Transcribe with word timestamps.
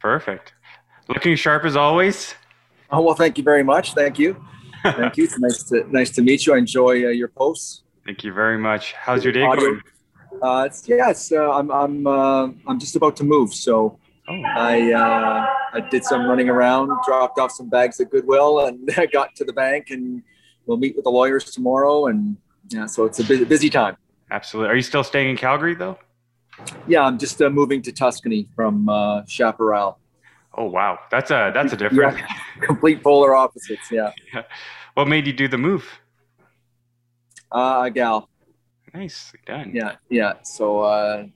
Perfect. 0.00 0.52
Looking 1.08 1.36
sharp 1.36 1.64
as 1.64 1.76
always. 1.76 2.34
Oh 2.90 3.02
well, 3.02 3.14
thank 3.14 3.38
you 3.38 3.44
very 3.44 3.62
much. 3.62 3.94
Thank 3.94 4.18
you. 4.18 4.42
Thank 4.82 5.16
you. 5.16 5.24
It's 5.24 5.38
nice 5.46 5.62
to 5.64 5.84
nice 5.90 6.10
to 6.12 6.22
meet 6.22 6.46
you. 6.46 6.54
I 6.54 6.58
enjoy 6.58 7.06
uh, 7.06 7.10
your 7.10 7.28
posts. 7.28 7.82
Thank 8.04 8.24
you 8.24 8.32
very 8.32 8.58
much. 8.58 8.92
How's 8.92 9.24
your 9.24 9.32
day 9.32 9.42
Audio. 9.42 9.64
going? 9.64 9.82
Uh, 10.42 10.64
it's, 10.66 10.88
yeah, 10.88 11.10
it's, 11.10 11.32
uh, 11.32 11.50
I'm 11.50 11.70
I'm 11.70 12.06
uh, 12.06 12.48
I'm 12.66 12.78
just 12.78 12.96
about 12.96 13.16
to 13.16 13.24
move, 13.24 13.52
so 13.54 13.98
Oh, 14.30 14.42
I 14.44 14.92
uh, 14.92 15.46
I 15.72 15.80
did 15.90 16.04
some 16.04 16.26
running 16.26 16.50
around, 16.50 16.90
dropped 17.06 17.38
off 17.38 17.50
some 17.50 17.70
bags 17.70 17.98
at 17.98 18.10
Goodwill, 18.10 18.66
and 18.66 18.86
got 19.12 19.34
to 19.36 19.44
the 19.44 19.54
bank, 19.54 19.88
and 19.90 20.22
we'll 20.66 20.76
meet 20.76 20.94
with 20.96 21.04
the 21.04 21.10
lawyers 21.10 21.44
tomorrow, 21.44 22.06
and 22.08 22.36
yeah, 22.68 22.84
so 22.84 23.06
it's 23.06 23.18
a 23.20 23.24
busy, 23.24 23.44
busy 23.44 23.70
time. 23.70 23.96
absolutely. 24.30 24.70
Are 24.70 24.76
you 24.76 24.82
still 24.82 25.02
staying 25.02 25.30
in 25.30 25.36
Calgary 25.36 25.74
though? 25.74 25.98
Yeah, 26.86 27.02
I'm 27.02 27.18
just 27.18 27.40
uh, 27.42 27.50
moving 27.50 27.82
to 27.82 27.92
Tuscany 27.92 28.48
from 28.56 28.88
uh, 28.88 29.24
Chaparral. 29.26 29.98
Oh 30.56 30.64
wow, 30.64 30.98
that's 31.10 31.30
a 31.30 31.50
that's 31.54 31.72
a 31.72 31.76
different. 31.76 32.18
Complete 32.60 33.02
polar 33.02 33.34
opposites. 33.34 33.88
Yeah, 33.92 34.12
What 34.94 35.06
made 35.08 35.26
you 35.26 35.32
do 35.32 35.48
the 35.48 35.58
move? 35.58 35.84
uh, 37.52 37.82
a 37.86 37.90
gal. 37.90 38.28
Nicely 38.92 39.40
done. 39.46 39.70
Yeah, 39.74 39.96
yeah. 40.10 40.34
So 40.42 40.80
uh, 40.80 41.26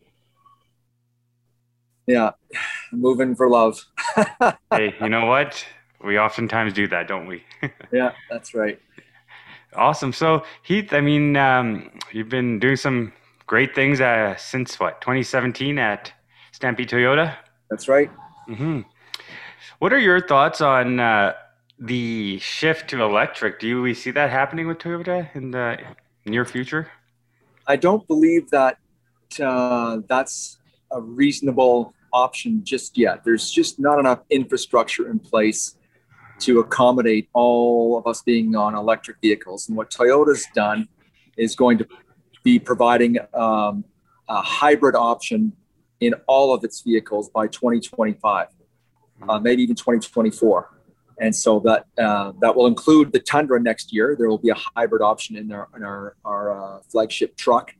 yeah, 2.07 2.31
moving 2.93 3.35
for 3.37 3.49
love. 3.49 3.85
Hey, 4.73 4.95
you 5.01 5.09
know 5.11 5.27
what? 5.27 5.65
We 6.03 6.19
oftentimes 6.19 6.73
do 6.73 6.89
that, 6.89 7.07
don't 7.07 7.27
we? 7.27 7.45
yeah, 7.93 8.13
that's 8.31 8.55
right. 8.55 8.81
awesome. 9.77 10.13
So 10.13 10.43
Heath, 10.63 10.93
I 10.95 11.01
mean, 11.03 11.37
um, 11.37 11.91
you've 12.11 12.31
been 12.31 12.59
doing 12.59 12.77
some 12.77 13.13
great 13.53 13.75
things 13.75 14.01
uh, 14.01 14.35
since 14.39 14.81
what 14.81 14.99
2017 15.03 15.79
at 15.79 16.11
Stampede 16.53 16.89
Toyota. 16.89 17.37
That's 17.69 17.87
right. 17.87 18.11
hmm 18.47 18.81
What 19.79 19.93
are 19.93 19.99
your 19.99 20.27
thoughts 20.27 20.63
on 20.63 20.99
uh, 20.99 21.35
the 21.79 22.39
shift 22.39 22.89
to 22.91 23.03
electric? 23.03 23.61
Do 23.61 23.83
we 23.83 23.93
see 23.93 24.11
that 24.13 24.31
happening 24.31 24.69
with 24.69 24.79
Toyota 24.79 25.29
in 25.35 25.51
the 25.51 25.77
near 26.25 26.47
future? 26.47 26.91
I 27.67 27.77
don't 27.77 28.09
believe 28.09 28.49
that 28.53 28.79
uh, 29.39 29.99
that's 30.09 30.57
a 30.91 31.03
reasonable 31.03 31.93
option 32.11 32.65
just 32.65 32.97
yet. 32.97 33.23
There's 33.23 33.51
just 33.51 33.79
not 33.79 33.99
enough 33.99 34.21
infrastructure 34.31 35.11
in 35.11 35.19
place 35.19 35.77
to 36.39 36.61
accommodate 36.61 37.29
all 37.35 37.99
of 37.99 38.07
us 38.07 38.23
being 38.23 38.57
on 38.57 38.75
electric 38.75 39.19
vehicles. 39.21 39.69
And 39.69 39.77
what 39.77 39.91
Toyota's 39.91 40.47
done 40.55 40.89
is 41.37 41.55
going 41.55 41.77
to 41.77 41.87
be 42.43 42.59
providing 42.59 43.19
um, 43.35 43.85
a 44.29 44.41
hybrid 44.41 44.95
option 44.95 45.53
in 46.01 46.15
all 46.27 46.53
of 46.53 46.65
its 46.65 46.81
vehicles 46.81 47.31
by 47.31 47.47
2025, 47.47 48.49
uh, 49.29 49.39
maybe 49.39 49.63
even 49.63 49.77
2024. 49.77 50.69
And 51.21 51.35
so 51.35 51.61
that 51.61 51.87
uh, 52.03 52.33
that 52.41 52.57
will 52.57 52.67
include 52.67 53.13
the 53.13 53.21
Tundra 53.21 53.61
next 53.61 53.93
year. 53.93 54.17
There 54.19 54.29
will 54.29 54.39
be 54.39 54.49
a 54.49 54.57
hybrid 54.57 55.03
option 55.03 55.37
in 55.37 55.53
our 55.53 55.69
in 55.77 55.85
our, 55.85 56.17
our 56.25 56.51
uh, 56.51 56.81
flagship 56.91 57.37
truck, 57.37 57.75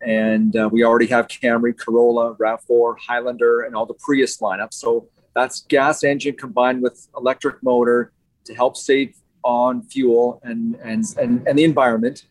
and 0.00 0.56
uh, 0.56 0.70
we 0.72 0.84
already 0.84 1.06
have 1.08 1.28
Camry, 1.28 1.76
Corolla, 1.76 2.34
Rav4, 2.36 2.96
Highlander, 3.06 3.62
and 3.62 3.74
all 3.74 3.84
the 3.84 3.94
Prius 3.94 4.38
lineup. 4.38 4.72
So 4.72 5.08
that's 5.34 5.62
gas 5.62 6.04
engine 6.04 6.36
combined 6.36 6.80
with 6.80 7.08
electric 7.16 7.62
motor 7.62 8.12
to 8.44 8.54
help 8.54 8.76
save 8.76 9.14
on 9.42 9.82
fuel 9.82 10.40
and 10.42 10.76
and 10.82 11.04
and, 11.20 11.46
and 11.46 11.58
the 11.58 11.64
environment. 11.64 12.24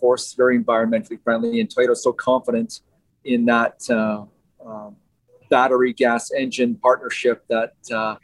Course, 0.00 0.34
very 0.34 0.58
environmentally 0.58 1.22
friendly, 1.22 1.60
and 1.60 1.68
Toyota's 1.68 2.02
so 2.02 2.12
confident 2.12 2.80
in 3.24 3.44
that 3.44 3.78
uh, 3.90 4.24
um, 4.64 4.96
battery 5.50 5.92
gas 5.92 6.30
engine 6.32 6.74
partnership 6.76 7.44
that 7.48 7.74
uh, 7.92 8.16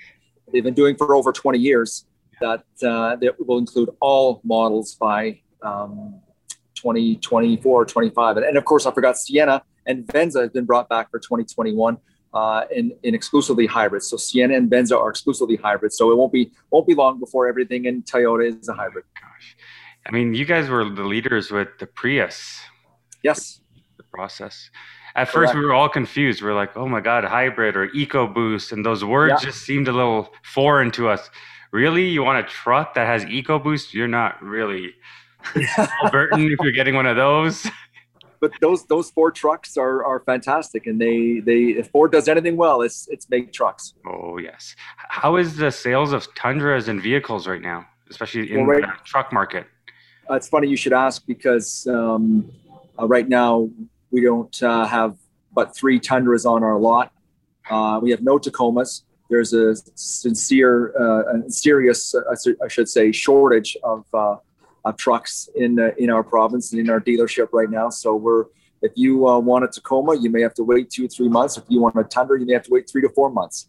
they've 0.52 0.64
been 0.64 0.74
doing 0.74 0.96
for 0.96 1.14
over 1.14 1.33
20 1.33 1.58
years. 1.58 2.06
That 2.41 2.64
uh, 2.83 3.16
that 3.16 3.34
will 3.38 3.58
include 3.58 3.91
all 4.00 4.41
models 4.44 4.94
by 4.94 5.41
um, 5.62 6.20
2024 6.74 7.84
25. 7.86 8.36
And, 8.36 8.46
and 8.46 8.56
of 8.56 8.64
course, 8.64 8.86
I 8.86 8.90
forgot 8.92 9.18
Sienna 9.18 9.62
and 9.86 10.11
Venza 10.12 10.40
has 10.40 10.51
been 10.51 10.64
brought 10.64 10.89
back 10.89 11.11
for 11.11 11.18
2021 11.18 11.98
uh, 12.34 12.64
in, 12.70 12.92
in 13.02 13.14
exclusively 13.14 13.67
hybrids. 13.67 14.08
So 14.08 14.17
Sienna 14.17 14.55
and 14.55 14.68
Venza 14.68 14.98
are 14.98 15.08
exclusively 15.08 15.56
hybrids. 15.56 15.96
So 15.96 16.11
it 16.11 16.17
won't 16.17 16.33
be 16.33 16.52
won't 16.70 16.86
be 16.86 16.95
long 16.95 17.18
before 17.18 17.48
everything 17.48 17.86
in 17.86 18.02
Toyota 18.02 18.61
is 18.61 18.68
a 18.68 18.74
hybrid. 18.74 19.05
Gosh, 19.14 19.56
I 20.06 20.11
mean, 20.12 20.34
you 20.34 20.44
guys 20.44 20.68
were 20.68 20.89
the 20.89 21.02
leaders 21.02 21.50
with 21.50 21.68
the 21.80 21.86
Prius, 21.86 22.61
Yes. 23.22 23.61
the 23.96 24.05
process. 24.05 24.70
At 25.17 25.28
first, 25.28 25.55
we 25.55 25.61
were 25.64 25.72
all 25.72 25.89
confused. 25.89 26.42
We 26.42 26.48
are 26.50 26.55
like, 26.55 26.77
"Oh 26.77 26.86
my 26.86 27.00
God, 27.00 27.24
hybrid 27.24 27.74
or 27.77 27.89
EcoBoost," 27.89 28.70
and 28.72 28.84
those 28.84 29.02
words 29.05 29.33
Yeah. 29.42 29.48
just 29.50 29.62
seemed 29.62 29.89
a 29.89 29.92
little 29.92 30.33
foreign 30.45 30.90
to 30.92 31.08
us. 31.08 31.30
Really, 31.72 32.05
you 32.08 32.22
want 32.22 32.39
a 32.39 32.48
truck 32.48 32.95
that 32.95 33.06
has 33.06 33.24
EcoBoost? 33.24 33.95
You're 33.95 34.08
not 34.08 34.40
really 34.42 34.95
Albertan 36.05 36.52
if 36.52 36.58
you're 36.62 36.72
getting 36.72 36.95
one 36.95 37.06
of 37.06 37.16
those. 37.16 37.66
but 38.40 38.52
those 38.61 38.84
those 38.86 39.11
Ford 39.11 39.34
trucks 39.34 39.77
are 39.77 40.05
are 40.05 40.20
fantastic, 40.20 40.86
and 40.86 41.00
they 41.00 41.40
they 41.40 41.78
if 41.80 41.89
Ford 41.90 42.12
does 42.12 42.28
anything 42.28 42.56
well, 42.56 42.83
it's 42.83 43.08
it's 43.11 43.28
make 43.30 43.52
trucks. 43.52 43.95
Oh 44.06 44.39
yes. 44.39 44.77
How 45.08 45.36
is 45.36 45.56
the 45.56 45.70
sales 45.70 46.12
of 46.12 46.33
Tundras 46.34 46.89
and 46.89 47.00
vehicles 47.02 47.46
right 47.48 47.62
now, 47.62 47.86
especially 48.11 48.52
in 48.52 48.58
Well, 48.66 48.66
right- 48.66 48.83
the 48.83 48.92
truck 49.05 49.33
market? 49.33 49.66
Uh, 50.29 50.35
it's 50.35 50.48
funny 50.48 50.69
you 50.69 50.77
should 50.77 50.92
ask 50.92 51.25
because 51.27 51.87
um, 51.87 52.51
uh, 52.98 53.07
right 53.07 53.29
now 53.29 53.69
we 54.11 54.20
don't 54.20 54.61
uh, 54.63 54.85
have 54.85 55.17
but 55.53 55.75
three 55.75 56.01
Tundras 56.01 56.45
on 56.45 56.63
our 56.63 56.79
lot. 56.79 57.13
Uh, 57.70 58.01
we 58.03 58.11
have 58.11 58.23
no 58.23 58.39
Tacomas. 58.39 59.03
There's 59.31 59.53
a 59.53 59.75
sincere, 59.95 60.95
uh, 60.97 61.48
serious, 61.48 62.14
uh, 62.14 62.55
I 62.63 62.69
should 62.69 62.89
say, 62.89 63.11
shortage 63.13 63.77
of, 63.83 64.05
of 64.13 64.97
trucks 64.97 65.48
in 65.57 65.79
in 65.98 66.11
our 66.11 66.23
province 66.23 66.73
and 66.73 66.81
in 66.81 66.91
our 66.91 67.01
dealership 67.01 67.48
right 67.53 67.70
now. 67.70 67.91
So 67.91 68.14
we're 68.14 68.45
if 68.83 68.93
you 68.95 69.19
want 69.19 69.64
a 69.64 69.69
Tacoma, 69.69 70.17
you 70.17 70.31
may 70.31 70.43
have 70.43 70.55
to 70.55 70.63
wait 70.63 70.91
two 70.91 71.07
or 71.07 71.08
three 71.08 71.29
months. 71.29 71.57
If 71.57 71.64
you 71.69 71.81
want 71.81 71.97
a 71.97 72.05
Tundra, 72.05 72.39
you 72.39 72.47
may 72.47 72.53
have 72.53 72.64
to 72.64 72.70
wait 72.70 72.89
three 72.89 73.03
to 73.03 73.08
four 73.08 73.31
months. 73.31 73.69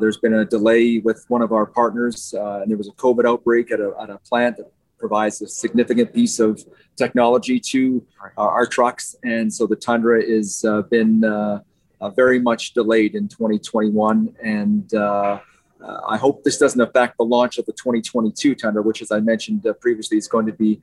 There's 0.00 0.18
been 0.18 0.34
a 0.34 0.44
delay 0.44 0.98
with 0.98 1.24
one 1.28 1.42
of 1.42 1.52
our 1.52 1.66
partners, 1.66 2.32
and 2.32 2.70
there 2.70 2.78
was 2.78 2.88
a 2.88 2.92
COVID 2.92 3.26
outbreak 3.26 3.70
at 3.70 3.80
a, 3.80 3.92
at 4.00 4.08
a 4.08 4.18
plant 4.18 4.56
that 4.58 4.70
provides 4.98 5.40
a 5.42 5.48
significant 5.48 6.12
piece 6.12 6.38
of 6.38 6.64
technology 6.96 7.60
to 7.60 8.04
uh, 8.38 8.42
our 8.42 8.66
trucks, 8.66 9.16
and 9.22 9.52
so 9.52 9.66
the 9.66 9.76
Tundra 9.76 10.24
has 10.24 10.64
uh, 10.64 10.82
been 10.82 11.24
uh, 11.24 11.60
uh, 12.00 12.10
very 12.10 12.38
much 12.38 12.74
delayed 12.74 13.14
in 13.14 13.28
2021. 13.28 14.34
And 14.42 14.92
uh, 14.94 15.40
uh, 15.82 16.00
I 16.08 16.16
hope 16.16 16.42
this 16.44 16.58
doesn't 16.58 16.80
affect 16.80 17.16
the 17.18 17.24
launch 17.24 17.58
of 17.58 17.66
the 17.66 17.72
2022 17.72 18.54
Tundra, 18.54 18.82
which, 18.82 19.02
as 19.02 19.10
I 19.10 19.20
mentioned 19.20 19.66
uh, 19.66 19.72
previously, 19.74 20.18
is 20.18 20.28
going 20.28 20.46
to 20.46 20.52
be 20.52 20.80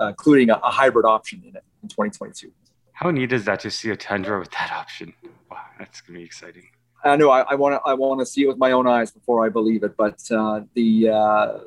including 0.00 0.50
a, 0.50 0.54
a 0.54 0.70
hybrid 0.70 1.06
option 1.06 1.42
in 1.42 1.56
it 1.56 1.64
in 1.82 1.88
2022. 1.88 2.52
How 2.92 3.10
neat 3.10 3.32
is 3.32 3.44
that 3.46 3.60
to 3.60 3.70
see 3.70 3.90
a 3.90 3.96
Tundra 3.96 4.38
with 4.38 4.50
that 4.52 4.70
option? 4.72 5.14
Wow, 5.50 5.58
that's 5.78 6.00
gonna 6.00 6.18
be 6.18 6.24
exciting. 6.24 6.68
I 7.04 7.16
know 7.16 7.30
I 7.30 7.54
want 7.56 7.74
to 7.74 7.80
I 7.84 7.94
want 7.94 8.20
to 8.20 8.26
see 8.26 8.42
it 8.42 8.46
with 8.46 8.58
my 8.58 8.70
own 8.70 8.86
eyes 8.86 9.10
before 9.10 9.44
I 9.44 9.48
believe 9.48 9.82
it. 9.82 9.96
But 9.96 10.20
uh, 10.30 10.60
the, 10.74 11.08
uh, 11.08 11.58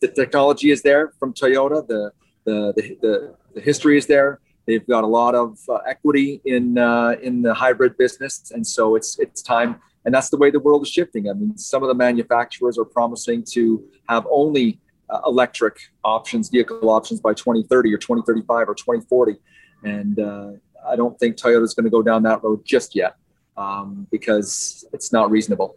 the 0.00 0.06
the 0.06 0.08
technology 0.08 0.70
is 0.70 0.82
there 0.82 1.12
from 1.18 1.32
Toyota. 1.32 1.86
The 1.86 2.12
the 2.44 2.72
the, 2.76 2.98
the, 3.00 3.34
the 3.54 3.60
history 3.60 3.96
is 3.96 4.06
there. 4.06 4.40
They've 4.66 4.86
got 4.86 5.04
a 5.04 5.06
lot 5.06 5.34
of 5.34 5.58
uh, 5.68 5.78
equity 5.88 6.40
in 6.44 6.78
uh, 6.78 7.16
in 7.22 7.42
the 7.42 7.54
hybrid 7.54 7.96
business, 7.96 8.52
and 8.54 8.66
so 8.66 8.96
it's 8.96 9.18
it's 9.18 9.42
time. 9.42 9.80
And 10.04 10.12
that's 10.12 10.30
the 10.30 10.36
way 10.36 10.50
the 10.50 10.58
world 10.58 10.82
is 10.82 10.90
shifting. 10.90 11.30
I 11.30 11.32
mean, 11.32 11.56
some 11.56 11.82
of 11.84 11.88
the 11.88 11.94
manufacturers 11.94 12.76
are 12.76 12.84
promising 12.84 13.44
to 13.52 13.84
have 14.08 14.26
only 14.28 14.80
uh, 15.08 15.20
electric 15.26 15.78
options, 16.02 16.48
vehicle 16.48 16.90
options 16.90 17.20
by 17.20 17.34
2030 17.34 17.94
or 17.94 17.98
2035 17.98 18.68
or 18.68 18.74
2040, 18.74 19.36
and 19.84 20.18
uh, 20.18 20.50
I 20.88 20.96
don't 20.96 21.18
think 21.20 21.36
Toyota 21.36 21.62
is 21.62 21.74
going 21.74 21.84
to 21.84 21.90
go 21.90 22.02
down 22.02 22.24
that 22.24 22.42
road 22.42 22.64
just 22.64 22.96
yet 22.96 23.14
um, 23.56 24.06
because 24.10 24.84
it's 24.92 25.12
not 25.12 25.30
reasonable. 25.30 25.76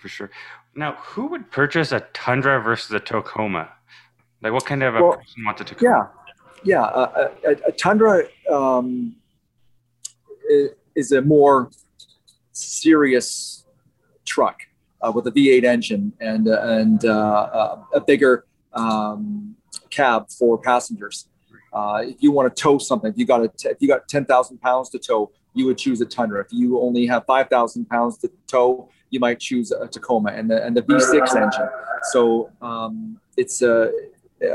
For 0.00 0.08
sure. 0.08 0.30
Now, 0.76 0.94
who 0.94 1.26
would 1.28 1.50
purchase 1.50 1.92
a 1.92 2.00
Tundra 2.12 2.60
versus 2.60 2.90
a 2.90 3.00
Tacoma? 3.00 3.70
Like, 4.42 4.52
what 4.52 4.66
kind 4.66 4.82
of 4.82 4.96
a 4.96 5.02
Well, 5.02 5.12
person 5.12 5.44
wants 5.44 5.60
a 5.60 5.64
Tacoma? 5.64 6.10
Yeah, 6.64 6.80
yeah. 6.80 6.82
Uh, 6.82 7.30
a, 7.46 7.50
a, 7.68 7.72
Tundra 7.72 8.24
um, 8.50 9.16
is 10.96 11.12
a 11.12 11.22
more 11.22 11.70
serious 12.52 13.64
truck 14.24 14.60
uh, 15.00 15.12
with 15.12 15.26
a 15.26 15.30
V8 15.30 15.64
engine 15.64 16.12
and 16.20 16.48
uh, 16.48 16.60
and 16.62 17.04
uh, 17.04 17.10
uh, 17.10 17.82
a 17.94 18.00
bigger 18.00 18.44
um, 18.72 19.56
cab 19.90 20.30
for 20.30 20.58
passengers. 20.58 21.28
Uh, 21.72 22.02
if 22.04 22.16
you 22.20 22.30
want 22.30 22.54
to 22.54 22.62
tow 22.62 22.78
something, 22.78 23.10
if 23.10 23.18
you 23.18 23.26
got 23.26 23.42
a 23.42 23.48
t- 23.48 23.68
if 23.68 23.76
you 23.80 23.88
got 23.88 24.08
ten 24.08 24.24
thousand 24.24 24.58
pounds 24.58 24.88
to 24.90 24.98
tow, 24.98 25.30
you 25.54 25.66
would 25.66 25.78
choose 25.78 26.00
a 26.00 26.06
Tundra. 26.06 26.40
If 26.40 26.48
you 26.50 26.80
only 26.80 27.06
have 27.06 27.24
five 27.26 27.48
thousand 27.48 27.88
pounds 27.88 28.18
to 28.18 28.30
tow, 28.46 28.88
you 29.14 29.20
might 29.26 29.38
choose 29.48 29.68
a 29.84 29.86
Tacoma 29.94 30.30
and 30.38 30.46
the 30.50 30.58
and 30.64 30.72
the 30.78 30.82
V6 30.82 31.36
engine. 31.44 31.68
So 32.12 32.50
um, 32.70 33.18
it's 33.42 33.62
a 33.62 33.76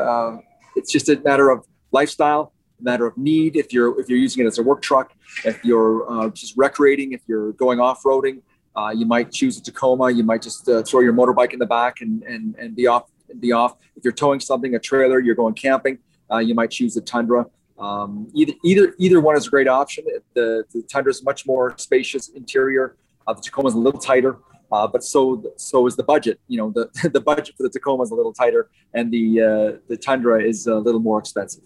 uh, 0.06 0.31
it's 0.77 0.91
just 0.95 1.07
a 1.09 1.15
matter 1.29 1.47
of 1.53 1.57
lifestyle, 2.00 2.44
matter 2.89 3.06
of 3.09 3.15
need. 3.17 3.51
If 3.63 3.67
you're 3.73 3.91
if 4.01 4.06
you're 4.09 4.23
using 4.27 4.39
it 4.44 4.47
as 4.51 4.57
a 4.59 4.63
work 4.71 4.81
truck, 4.89 5.07
if 5.51 5.57
you're 5.67 5.95
uh, 6.11 6.29
just 6.41 6.53
recreating, 6.63 7.13
if 7.17 7.21
you're 7.29 7.51
going 7.63 7.79
off 7.88 8.00
roading, 8.11 8.38
Uh, 8.79 8.91
you 9.00 9.06
might 9.15 9.27
choose 9.39 9.53
a 9.59 9.63
Tacoma. 9.67 10.07
You 10.19 10.23
might 10.31 10.44
just 10.47 10.61
uh, 10.69 10.83
throw 10.88 11.01
your 11.07 11.15
motorbike 11.19 11.53
in 11.56 11.59
the 11.65 11.71
back 11.79 11.95
and 12.03 12.13
and 12.31 12.44
and 12.61 12.69
be 12.79 12.85
off. 12.94 13.06
Be 13.47 13.51
off. 13.61 13.73
If 13.97 14.01
you're 14.06 14.19
towing 14.23 14.41
something, 14.50 14.71
a 14.79 14.81
trailer, 14.91 15.17
you're 15.25 15.39
going 15.44 15.56
camping. 15.67 15.95
Uh, 16.31 16.41
you 16.47 16.56
might 16.59 16.71
choose 16.77 16.94
a 17.01 17.03
Tundra. 17.13 17.41
Um, 17.88 18.11
either 18.39 18.53
either 18.69 18.85
either 19.06 19.19
one 19.27 19.35
is 19.39 19.45
a 19.50 19.51
great 19.56 19.69
option. 19.81 20.01
The 20.38 20.47
the 20.73 20.81
Tundra 20.94 21.11
is 21.15 21.21
much 21.31 21.41
more 21.51 21.65
spacious 21.88 22.25
interior. 22.41 22.85
Uh, 23.25 23.33
the 23.38 23.41
Tacoma 23.45 23.67
is 23.71 23.75
a 23.81 23.83
little 23.88 24.03
tighter, 24.11 24.33
uh, 24.71 24.88
but 24.88 25.04
so 25.04 25.44
so 25.57 25.88
is 25.88 25.95
the 25.95 26.04
budget. 26.04 26.39
You 26.48 26.57
know, 26.57 26.71
the 26.71 27.10
the 27.13 27.21
budget 27.21 27.56
for 27.57 27.63
the 27.63 27.69
Tacoma 27.69 28.04
is 28.04 28.12
a 28.12 28.16
little 28.16 28.33
tighter, 28.33 28.69
and 28.94 29.12
the 29.12 29.42
uh, 29.42 29.77
the 29.88 29.98
Tundra 29.98 30.44
is 30.44 30.68
a 30.68 30.75
little 30.75 31.01
more 31.01 31.19
expensive. 31.19 31.63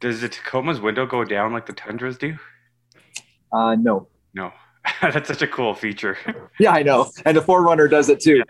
Does 0.00 0.20
the 0.20 0.28
Tacoma's 0.28 0.80
window 0.80 1.06
go 1.06 1.24
down 1.24 1.52
like 1.52 1.66
the 1.66 1.72
Tundras 1.72 2.18
do? 2.18 2.38
Uh, 3.52 3.74
no. 3.74 4.06
No. 4.34 4.52
That's 5.02 5.28
such 5.28 5.42
a 5.42 5.46
cool 5.48 5.74
feature. 5.74 6.16
yeah, 6.60 6.72
I 6.72 6.82
know, 6.82 7.10
and 7.24 7.36
the 7.36 7.40
4Runner 7.40 7.90
does 7.90 8.08
it 8.08 8.20
too. 8.20 8.42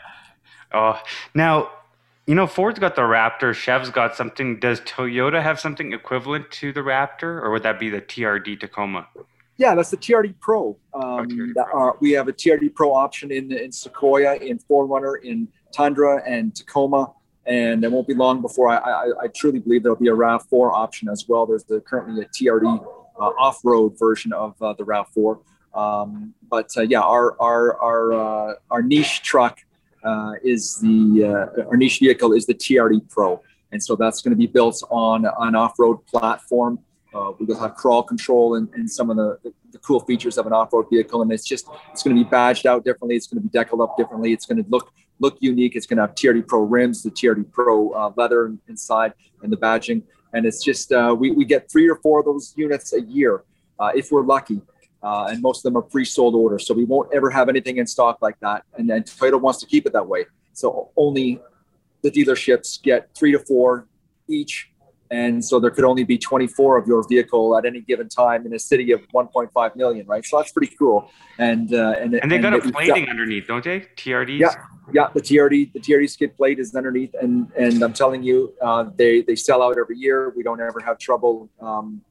Oh, 0.72 1.00
now 1.34 1.70
you 2.26 2.34
know 2.34 2.46
Ford's 2.46 2.78
got 2.78 2.94
the 2.94 3.02
Raptor, 3.02 3.54
Chev's 3.54 3.90
got 3.90 4.14
something. 4.14 4.60
Does 4.60 4.80
Toyota 4.82 5.42
have 5.42 5.58
something 5.58 5.92
equivalent 5.92 6.50
to 6.52 6.72
the 6.72 6.80
Raptor, 6.80 7.42
or 7.42 7.50
would 7.50 7.62
that 7.62 7.80
be 7.80 7.88
the 7.88 8.02
TRD 8.02 8.60
Tacoma? 8.60 9.08
Yeah, 9.58 9.74
that's 9.74 9.90
the 9.90 9.96
TRD 9.96 10.34
Pro. 10.40 10.78
Um, 10.94 11.02
oh, 11.02 11.24
TRD 11.24 11.54
Pro. 11.54 11.96
we 12.00 12.12
have 12.12 12.28
a 12.28 12.32
TRD 12.32 12.74
Pro 12.74 12.94
option 12.94 13.32
in 13.32 13.52
in 13.52 13.72
Sequoia, 13.72 14.36
in 14.36 14.58
4Runner, 14.58 15.22
in 15.22 15.48
Tundra, 15.72 16.22
and 16.24 16.54
Tacoma. 16.54 17.12
And 17.44 17.82
it 17.82 17.90
won't 17.90 18.06
be 18.06 18.14
long 18.14 18.40
before 18.40 18.68
I, 18.68 18.76
I, 18.76 19.10
I 19.22 19.26
truly 19.34 19.58
believe 19.58 19.82
there'll 19.82 19.98
be 19.98 20.08
a 20.08 20.14
RAV4 20.14 20.70
option 20.72 21.08
as 21.08 21.24
well. 21.28 21.46
There's 21.46 21.64
the, 21.64 21.80
currently 21.80 22.22
a 22.22 22.26
TRD 22.26 22.84
uh, 23.18 23.22
off-road 23.22 23.98
version 23.98 24.34
of 24.34 24.60
uh, 24.62 24.74
the 24.74 24.84
RAV4. 24.84 25.40
Um, 25.74 26.34
but 26.48 26.70
uh, 26.76 26.82
yeah, 26.82 27.00
our 27.00 27.40
our 27.40 27.80
our 27.82 28.12
uh, 28.12 28.54
our 28.70 28.82
niche 28.82 29.22
truck 29.22 29.58
uh, 30.04 30.32
is 30.42 30.78
the 30.80 31.24
uh, 31.58 31.62
our 31.68 31.76
niche 31.76 31.98
vehicle 31.98 32.32
is 32.32 32.46
the 32.46 32.54
TRD 32.54 33.08
Pro, 33.08 33.42
and 33.72 33.82
so 33.82 33.96
that's 33.96 34.22
going 34.22 34.32
to 34.32 34.38
be 34.38 34.46
built 34.46 34.80
on 34.88 35.26
an 35.40 35.54
off-road 35.56 36.06
platform. 36.06 36.78
Uh, 37.14 37.32
we 37.38 37.46
will 37.46 37.58
have 37.58 37.74
crawl 37.74 38.02
control 38.02 38.56
and, 38.56 38.68
and 38.74 38.90
some 38.90 39.08
of 39.08 39.16
the, 39.16 39.38
the, 39.42 39.52
the, 39.72 39.78
cool 39.78 40.00
features 40.00 40.36
of 40.36 40.46
an 40.46 40.52
off-road 40.52 40.86
vehicle, 40.90 41.22
and 41.22 41.32
it's 41.32 41.44
just 41.44 41.66
it's 41.90 42.02
going 42.02 42.14
to 42.14 42.22
be 42.22 42.28
badged 42.28 42.66
out 42.66 42.84
differently. 42.84 43.16
It's 43.16 43.26
going 43.26 43.42
to 43.42 43.48
be 43.48 43.50
deckled 43.50 43.80
up 43.80 43.96
differently. 43.96 44.32
It's 44.32 44.44
going 44.44 44.62
to 44.62 44.70
look 44.70 44.92
look 45.18 45.38
unique. 45.40 45.74
It's 45.74 45.86
going 45.86 45.96
to 45.96 46.02
have 46.02 46.14
TRD 46.14 46.46
Pro 46.46 46.60
rims, 46.60 47.02
the 47.02 47.10
TRD 47.10 47.50
Pro 47.50 47.90
uh, 47.92 48.12
leather 48.16 48.54
inside, 48.68 49.14
and 49.42 49.50
the 49.50 49.56
badging. 49.56 50.02
And 50.34 50.44
it's 50.44 50.62
just 50.62 50.92
we 51.16 51.30
we 51.30 51.44
get 51.46 51.70
three 51.70 51.88
or 51.88 51.96
four 51.96 52.20
of 52.20 52.26
those 52.26 52.52
units 52.56 52.92
a 52.92 53.00
year 53.00 53.42
if 53.94 54.12
we're 54.12 54.24
lucky 54.24 54.60
uh, 55.02 55.28
and 55.30 55.40
most 55.40 55.58
of 55.58 55.62
them 55.64 55.76
are 55.76 55.82
pre-sold 55.82 56.34
orders. 56.34 56.66
So 56.66 56.74
we 56.74 56.84
won't 56.84 57.12
ever 57.14 57.30
have 57.30 57.48
anything 57.48 57.78
in 57.78 57.86
stock 57.86 58.18
like 58.20 58.38
that. 58.40 58.64
And, 58.76 58.88
then 58.88 59.02
Toyota 59.02 59.40
wants 59.40 59.60
to 59.60 59.66
keep 59.66 59.86
it 59.86 59.92
that 59.92 60.06
way. 60.06 60.26
So 60.52 60.90
only 60.96 61.40
the 62.02 62.10
dealerships 62.10 62.82
get 62.82 63.08
three 63.14 63.32
to 63.32 63.38
four 63.38 63.86
each. 64.28 64.70
And 65.10 65.42
so 65.42 65.58
there 65.58 65.70
could 65.70 65.84
only 65.84 66.04
be 66.04 66.18
24 66.18 66.76
of 66.78 66.86
your 66.86 67.06
vehicle 67.08 67.56
at 67.56 67.64
any 67.64 67.80
given 67.80 68.08
time 68.08 68.44
in 68.44 68.52
a 68.54 68.58
city 68.58 68.92
of 68.92 69.00
1.5 69.08 69.76
million, 69.76 70.06
right? 70.06 70.24
So 70.24 70.36
that's 70.36 70.52
pretty 70.52 70.74
cool. 70.76 71.10
And 71.38 71.72
uh, 71.72 71.94
and 71.98 72.14
and 72.14 72.30
they 72.30 72.38
got 72.38 72.52
and 72.52 72.62
a 72.66 72.72
plating 72.72 73.04
got, 73.04 73.10
underneath, 73.10 73.46
don't 73.46 73.64
they? 73.64 73.80
TRD. 73.80 74.38
Yeah, 74.38 74.54
yeah. 74.92 75.08
The 75.14 75.22
TRD, 75.22 75.72
the 75.72 75.80
TRD 75.80 76.10
skid 76.10 76.36
plate 76.36 76.58
is 76.58 76.74
underneath, 76.74 77.14
and 77.20 77.50
and 77.56 77.82
I'm 77.82 77.92
telling 77.92 78.22
you, 78.22 78.54
uh, 78.60 78.86
they 78.96 79.22
they 79.22 79.36
sell 79.36 79.62
out 79.62 79.78
every 79.78 79.96
year. 79.96 80.32
We 80.36 80.42
don't 80.42 80.60
ever 80.60 80.80
have 80.80 80.98
trouble 80.98 81.48
um, 81.60 82.02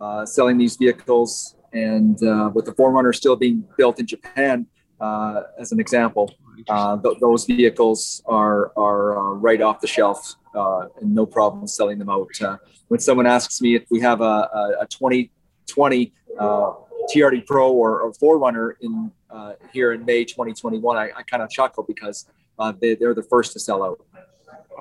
uh, 0.00 0.26
selling 0.26 0.58
these 0.58 0.76
vehicles. 0.76 1.56
And 1.72 2.22
uh, 2.22 2.50
with 2.54 2.64
the 2.64 2.72
4Runner 2.72 3.14
still 3.14 3.36
being 3.36 3.64
built 3.76 3.98
in 4.00 4.06
Japan, 4.06 4.66
uh, 5.00 5.42
as 5.58 5.72
an 5.72 5.80
example, 5.80 6.32
uh, 6.68 6.96
th- 6.98 7.18
those 7.20 7.44
vehicles 7.44 8.22
are 8.26 8.72
are 8.76 9.18
uh, 9.18 9.34
right 9.34 9.60
off 9.60 9.80
the 9.80 9.86
shelf 9.86 10.34
uh, 10.54 10.88
and 11.00 11.14
no 11.14 11.26
problem 11.26 11.66
selling 11.66 11.98
them 11.98 12.08
out. 12.08 12.28
Uh, 12.40 12.56
when 12.88 13.00
someone 13.00 13.26
asks 13.26 13.60
me 13.60 13.74
if 13.74 13.84
we 13.90 14.00
have 14.00 14.20
a, 14.20 14.24
a, 14.24 14.76
a 14.82 14.86
2020 14.86 16.12
TRD 16.38 17.46
Pro 17.46 17.72
or, 17.72 18.00
or 18.00 18.12
4Runner 18.12 18.74
in 18.80 19.10
here 19.72 19.92
in 19.92 20.04
May 20.04 20.24
2021, 20.24 20.96
I, 20.96 21.10
I 21.16 21.22
kind 21.22 21.42
of 21.42 21.50
chuckle 21.50 21.84
because 21.84 22.26
they, 22.80 22.94
they're 22.94 23.14
the 23.14 23.22
first 23.22 23.52
to 23.52 23.60
sell 23.60 23.82
out. 23.82 24.00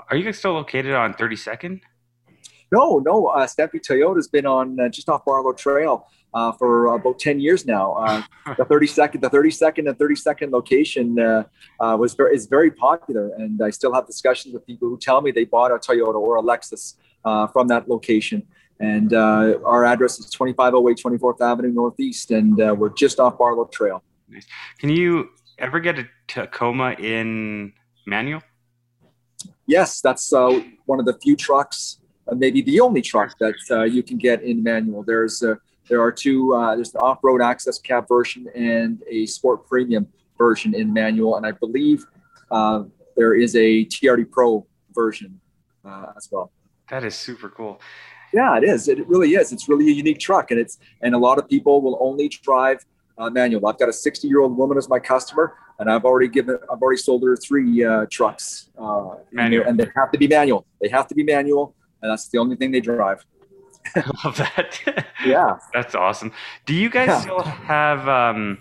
Are 0.10 0.16
you 0.16 0.24
guys 0.24 0.38
still 0.38 0.54
located 0.54 0.94
on 0.94 1.13
32nd? 1.13 1.81
No, 2.72 3.00
no. 3.00 3.27
Uh, 3.27 3.48
Toyota's 3.48 4.27
been 4.27 4.45
on 4.45 4.80
uh, 4.80 4.89
just 4.89 5.10
off 5.10 5.24
Barlow 5.25 5.54
Trail 5.54 6.07
uh, 6.35 6.51
for 6.51 6.93
about 6.93 7.17
10 7.17 7.39
years 7.39 7.65
now. 7.65 7.93
Uh, 7.93 8.21
the 8.57 8.65
32nd, 8.65 9.21
the 9.21 9.29
32nd 9.29 9.89
and 9.89 9.97
32nd 9.97 10.51
location 10.51 11.17
uh, 11.17 11.43
uh, 11.79 11.97
was 11.97 12.13
very, 12.13 12.35
is 12.35 12.45
very 12.45 12.69
popular. 12.69 13.33
And 13.35 13.61
I 13.61 13.69
still 13.69 13.93
have 13.93 14.05
discussions 14.05 14.53
with 14.53 14.67
people 14.67 14.89
who 14.89 14.99
tell 14.99 15.21
me 15.21 15.31
they 15.31 15.45
bought 15.45 15.71
a 15.71 15.75
Toyota 15.75 16.15
or 16.15 16.37
a 16.37 16.43
Lexus 16.43 16.95
uh, 17.23 17.47
from 17.47 17.67
that 17.69 17.89
location. 17.89 18.43
And 18.81 19.13
uh, 19.13 19.59
our 19.65 19.85
address 19.85 20.19
is 20.19 20.29
2508 20.31 21.01
24th 21.01 21.39
Avenue 21.39 21.71
Northeast, 21.71 22.31
and 22.31 22.57
we're 22.77 22.89
just 22.89 23.21
off 23.21 23.38
Barlow 23.38 23.65
Trail. 23.71 24.03
Can 24.79 24.89
you 24.89 25.29
ever 25.57 25.79
get 25.79 25.97
a 25.97 26.09
Tacoma 26.27 26.91
in 26.99 27.71
manual? 28.05 28.41
Yes, 29.65 30.01
that's 30.01 30.29
one 30.31 30.99
of 30.99 31.05
the 31.05 31.17
few 31.23 31.38
trucks, 31.38 32.01
maybe 32.35 32.61
the 32.61 32.81
only 32.81 33.01
truck 33.01 33.33
that 33.39 33.55
you 33.89 34.03
can 34.03 34.17
get 34.17 34.43
in 34.43 34.61
manual. 34.61 35.03
There's 35.03 35.41
there 35.87 36.01
are 36.01 36.11
two. 36.11 36.53
Uh, 36.53 36.75
there's 36.75 36.91
the 36.91 36.99
off-road 36.99 37.41
access 37.41 37.79
cab 37.79 38.07
version 38.07 38.47
and 38.55 39.01
a 39.09 39.25
sport 39.25 39.67
premium 39.67 40.07
version 40.37 40.73
in 40.73 40.91
manual, 40.91 41.37
and 41.37 41.45
I 41.45 41.51
believe 41.51 42.05
uh, 42.51 42.83
there 43.15 43.33
is 43.35 43.55
a 43.55 43.85
TRD 43.85 44.31
Pro 44.31 44.65
version 44.93 45.39
uh, 45.85 46.07
as 46.17 46.29
well. 46.31 46.51
That 46.89 47.03
is 47.03 47.15
super 47.15 47.49
cool. 47.49 47.79
Yeah, 48.33 48.57
it 48.57 48.63
is. 48.63 48.87
It 48.87 49.07
really 49.07 49.35
is. 49.35 49.51
It's 49.51 49.69
really 49.69 49.87
a 49.87 49.93
unique 49.93 50.19
truck, 50.19 50.51
and 50.51 50.59
it's 50.59 50.77
and 51.01 51.15
a 51.15 51.17
lot 51.17 51.37
of 51.37 51.47
people 51.47 51.81
will 51.81 51.97
only 52.01 52.27
drive 52.27 52.83
uh, 53.17 53.29
manual. 53.29 53.65
I've 53.67 53.79
got 53.79 53.89
a 53.89 53.93
60 53.93 54.27
year 54.27 54.41
old 54.41 54.57
woman 54.57 54.77
as 54.77 54.89
my 54.89 54.99
customer, 54.99 55.55
and 55.79 55.89
I've 55.89 56.05
already 56.05 56.27
given, 56.27 56.57
I've 56.71 56.81
already 56.81 56.97
sold 56.97 57.23
her 57.23 57.35
three 57.35 57.83
uh, 57.83 58.05
trucks. 58.09 58.69
Uh, 58.77 59.15
manual. 59.31 59.65
And 59.65 59.79
they 59.79 59.88
have 59.95 60.11
to 60.11 60.17
be 60.17 60.27
manual. 60.27 60.65
They 60.81 60.89
have 60.89 61.07
to 61.07 61.15
be 61.15 61.23
manual, 61.23 61.75
and 62.01 62.11
that's 62.11 62.27
the 62.27 62.38
only 62.38 62.55
thing 62.55 62.71
they 62.71 62.81
drive. 62.81 63.25
I 63.95 64.11
love 64.23 64.37
that. 64.37 65.05
yeah, 65.25 65.57
that's 65.73 65.95
awesome. 65.95 66.31
Do 66.65 66.73
you 66.73 66.89
guys 66.89 67.07
yeah. 67.07 67.19
still 67.21 67.41
have? 67.41 68.07
um 68.07 68.59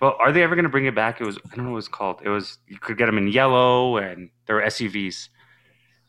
Well, 0.00 0.16
are 0.20 0.32
they 0.32 0.42
ever 0.42 0.54
going 0.54 0.64
to 0.64 0.70
bring 0.70 0.86
it 0.86 0.94
back? 0.94 1.20
It 1.20 1.26
was 1.26 1.38
I 1.52 1.56
don't 1.56 1.66
know 1.66 1.70
what 1.70 1.76
it 1.76 1.86
was 1.86 1.88
called. 1.88 2.20
It 2.24 2.28
was 2.28 2.58
you 2.66 2.78
could 2.78 2.98
get 2.98 3.06
them 3.06 3.18
in 3.18 3.28
yellow, 3.28 3.96
and 3.96 4.30
there 4.46 4.56
were 4.56 4.62
SUVs. 4.62 5.28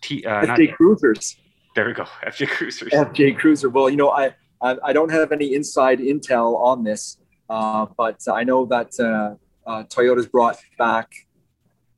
T, 0.02 0.26
uh, 0.26 0.46
FJ 0.46 0.76
Cruisers. 0.76 1.38
There 1.76 1.86
we 1.86 1.94
go, 1.94 2.04
FJ 2.26 2.50
Cruisers. 2.50 2.92
FJ 2.92 3.38
Cruiser. 3.38 3.70
Well, 3.70 3.90
you 3.90 3.98
know, 3.98 4.12
I 4.12 4.34
I, 4.62 4.78
I 4.84 4.94
don't 4.94 5.12
have 5.12 5.32
any 5.32 5.54
inside 5.54 6.00
intel 6.00 6.58
on 6.58 6.84
this, 6.84 7.18
uh, 7.50 7.86
but 7.98 8.20
I 8.28 8.44
know 8.44 8.66
that 8.66 9.00
uh, 9.00 9.36
uh, 9.70 9.84
Toyota's 9.84 10.28
brought 10.28 10.58
back 10.78 11.12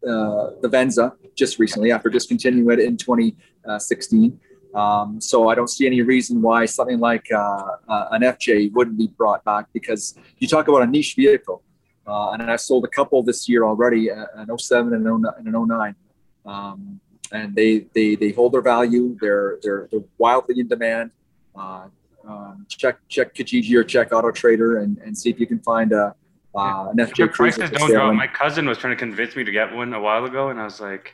uh, 0.07 0.51
the 0.62 0.67
Venza 0.69 1.13
just 1.36 1.59
recently 1.59 1.91
after 1.91 2.09
discontinuing 2.09 2.79
it 2.79 2.83
in 2.83 2.97
2016. 2.97 4.39
Um, 4.73 5.19
so 5.19 5.49
I 5.49 5.55
don't 5.55 5.69
see 5.69 5.85
any 5.85 6.01
reason 6.01 6.41
why 6.41 6.65
something 6.65 6.99
like 6.99 7.27
uh, 7.31 7.37
uh, 7.87 8.07
an 8.11 8.21
FJ 8.21 8.71
wouldn't 8.73 8.97
be 8.97 9.07
brought 9.07 9.43
back 9.43 9.65
because 9.73 10.15
you 10.37 10.47
talk 10.47 10.67
about 10.67 10.83
a 10.83 10.87
niche 10.87 11.15
vehicle. 11.15 11.61
Uh, 12.07 12.31
and 12.31 12.49
I 12.49 12.55
sold 12.55 12.85
a 12.85 12.87
couple 12.87 13.21
this 13.23 13.47
year 13.47 13.63
already, 13.63 14.09
uh, 14.09 14.25
an 14.35 14.57
07 14.57 14.93
and 14.93 15.05
an 15.05 15.67
09. 15.67 15.95
Um, 16.45 16.99
and 17.31 17.55
they, 17.55 17.85
they, 17.93 18.15
they 18.15 18.31
hold 18.31 18.53
their 18.53 18.61
value. 18.61 19.17
They're, 19.21 19.59
they're, 19.61 19.87
they're 19.91 20.01
wildly 20.17 20.59
in 20.59 20.67
demand. 20.67 21.11
Uh, 21.55 21.87
um, 22.27 22.65
check, 22.69 22.97
check 23.07 23.33
Kijiji 23.33 23.75
or 23.75 23.83
check 23.83 24.11
Auto 24.11 24.31
Trader 24.31 24.79
and, 24.79 24.97
and 24.99 25.17
see 25.17 25.29
if 25.29 25.39
you 25.39 25.47
can 25.47 25.59
find 25.59 25.91
a, 25.91 26.15
uh, 26.55 26.89
an 26.89 26.97
FJ. 26.97 27.31
Prices 27.33 27.69
don't 27.69 27.91
go. 27.91 28.13
My 28.13 28.27
cousin 28.27 28.67
was 28.67 28.77
trying 28.77 28.93
to 28.95 28.99
convince 28.99 29.35
me 29.35 29.43
to 29.43 29.51
get 29.51 29.73
one 29.73 29.93
a 29.93 29.99
while 29.99 30.25
ago, 30.25 30.49
and 30.49 30.59
I 30.59 30.65
was 30.65 30.81
like, 30.81 31.13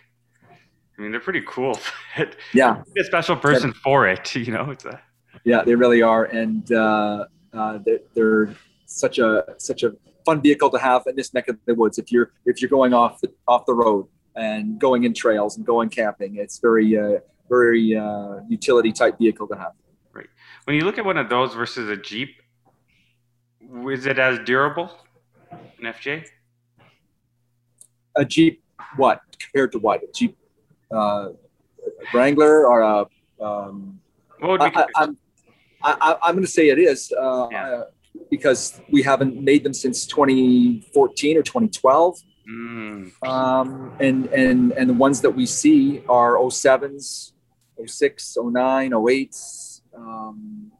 I 0.97 1.01
mean, 1.01 1.11
they're 1.11 1.19
pretty 1.19 1.43
cool. 1.47 1.79
yeah, 2.53 2.81
a 2.99 3.03
special 3.03 3.35
person 3.35 3.73
for 3.73 4.07
it. 4.07 4.35
You 4.35 4.53
know, 4.53 4.71
it's 4.71 4.85
a 4.85 5.01
yeah, 5.43 5.63
they 5.63 5.75
really 5.75 6.01
are, 6.01 6.25
and 6.25 6.69
uh, 6.71 7.25
uh, 7.53 7.79
they're, 7.85 7.99
they're 8.13 8.55
such 8.85 9.19
a 9.19 9.43
such 9.57 9.83
a 9.83 9.93
fun 10.25 10.41
vehicle 10.41 10.69
to 10.69 10.77
have 10.77 11.03
in 11.07 11.15
this 11.15 11.33
neck 11.33 11.47
of 11.47 11.57
the 11.65 11.75
woods. 11.75 11.97
If 11.97 12.11
you're 12.11 12.31
if 12.45 12.61
you're 12.61 12.69
going 12.69 12.93
off 12.93 13.21
the 13.21 13.31
off 13.47 13.65
the 13.65 13.73
road 13.73 14.07
and 14.35 14.79
going 14.79 15.03
in 15.03 15.13
trails 15.13 15.57
and 15.57 15.65
going 15.65 15.89
camping, 15.89 16.37
it's 16.37 16.59
very 16.59 16.97
uh, 16.97 17.19
very 17.49 17.95
uh, 17.95 18.39
utility 18.49 18.91
type 18.91 19.17
vehicle 19.17 19.47
to 19.47 19.55
have. 19.55 19.73
Right. 20.13 20.27
When 20.65 20.75
you 20.75 20.83
look 20.83 20.97
at 20.97 21.05
one 21.05 21.17
of 21.17 21.29
those 21.29 21.53
versus 21.53 21.89
a 21.89 21.97
Jeep, 21.97 22.29
is 23.89 24.05
it 24.05 24.19
as 24.19 24.39
durable? 24.45 24.91
An 25.51 25.85
FJ? 25.93 26.25
A 28.15 28.25
Jeep, 28.25 28.63
what 28.95 29.21
compared 29.39 29.71
to 29.73 29.79
what? 29.79 30.01
A 30.03 30.07
Jeep 30.13 30.37
uh, 30.91 31.29
Wrangler 32.13 32.65
or 32.65 32.81
a. 32.81 33.05
Um, 33.43 33.99
what 34.39 34.59
would 34.59 34.73
be 34.73 34.77
I, 34.77 35.03
am 35.03 35.17
I, 35.83 36.17
am 36.23 36.35
going 36.35 36.45
to 36.45 36.51
say 36.51 36.69
it 36.69 36.79
is. 36.79 37.11
Uh, 37.11 37.47
yeah. 37.51 37.83
because 38.29 38.81
we 38.91 39.01
haven't 39.03 39.41
made 39.41 39.63
them 39.63 39.73
since 39.73 40.05
2014 40.05 41.37
or 41.37 41.43
2012. 41.43 42.19
Mm. 42.49 43.27
Um, 43.27 43.93
and 43.99 44.27
and 44.27 44.71
and 44.71 44.89
the 44.89 44.93
ones 44.93 45.21
that 45.21 45.31
we 45.31 45.45
see 45.45 46.03
are 46.07 46.35
07s, 46.35 47.33
06, 47.85 48.37
09, 48.39 48.91
08s. 48.91 49.81
Um, 49.95 50.71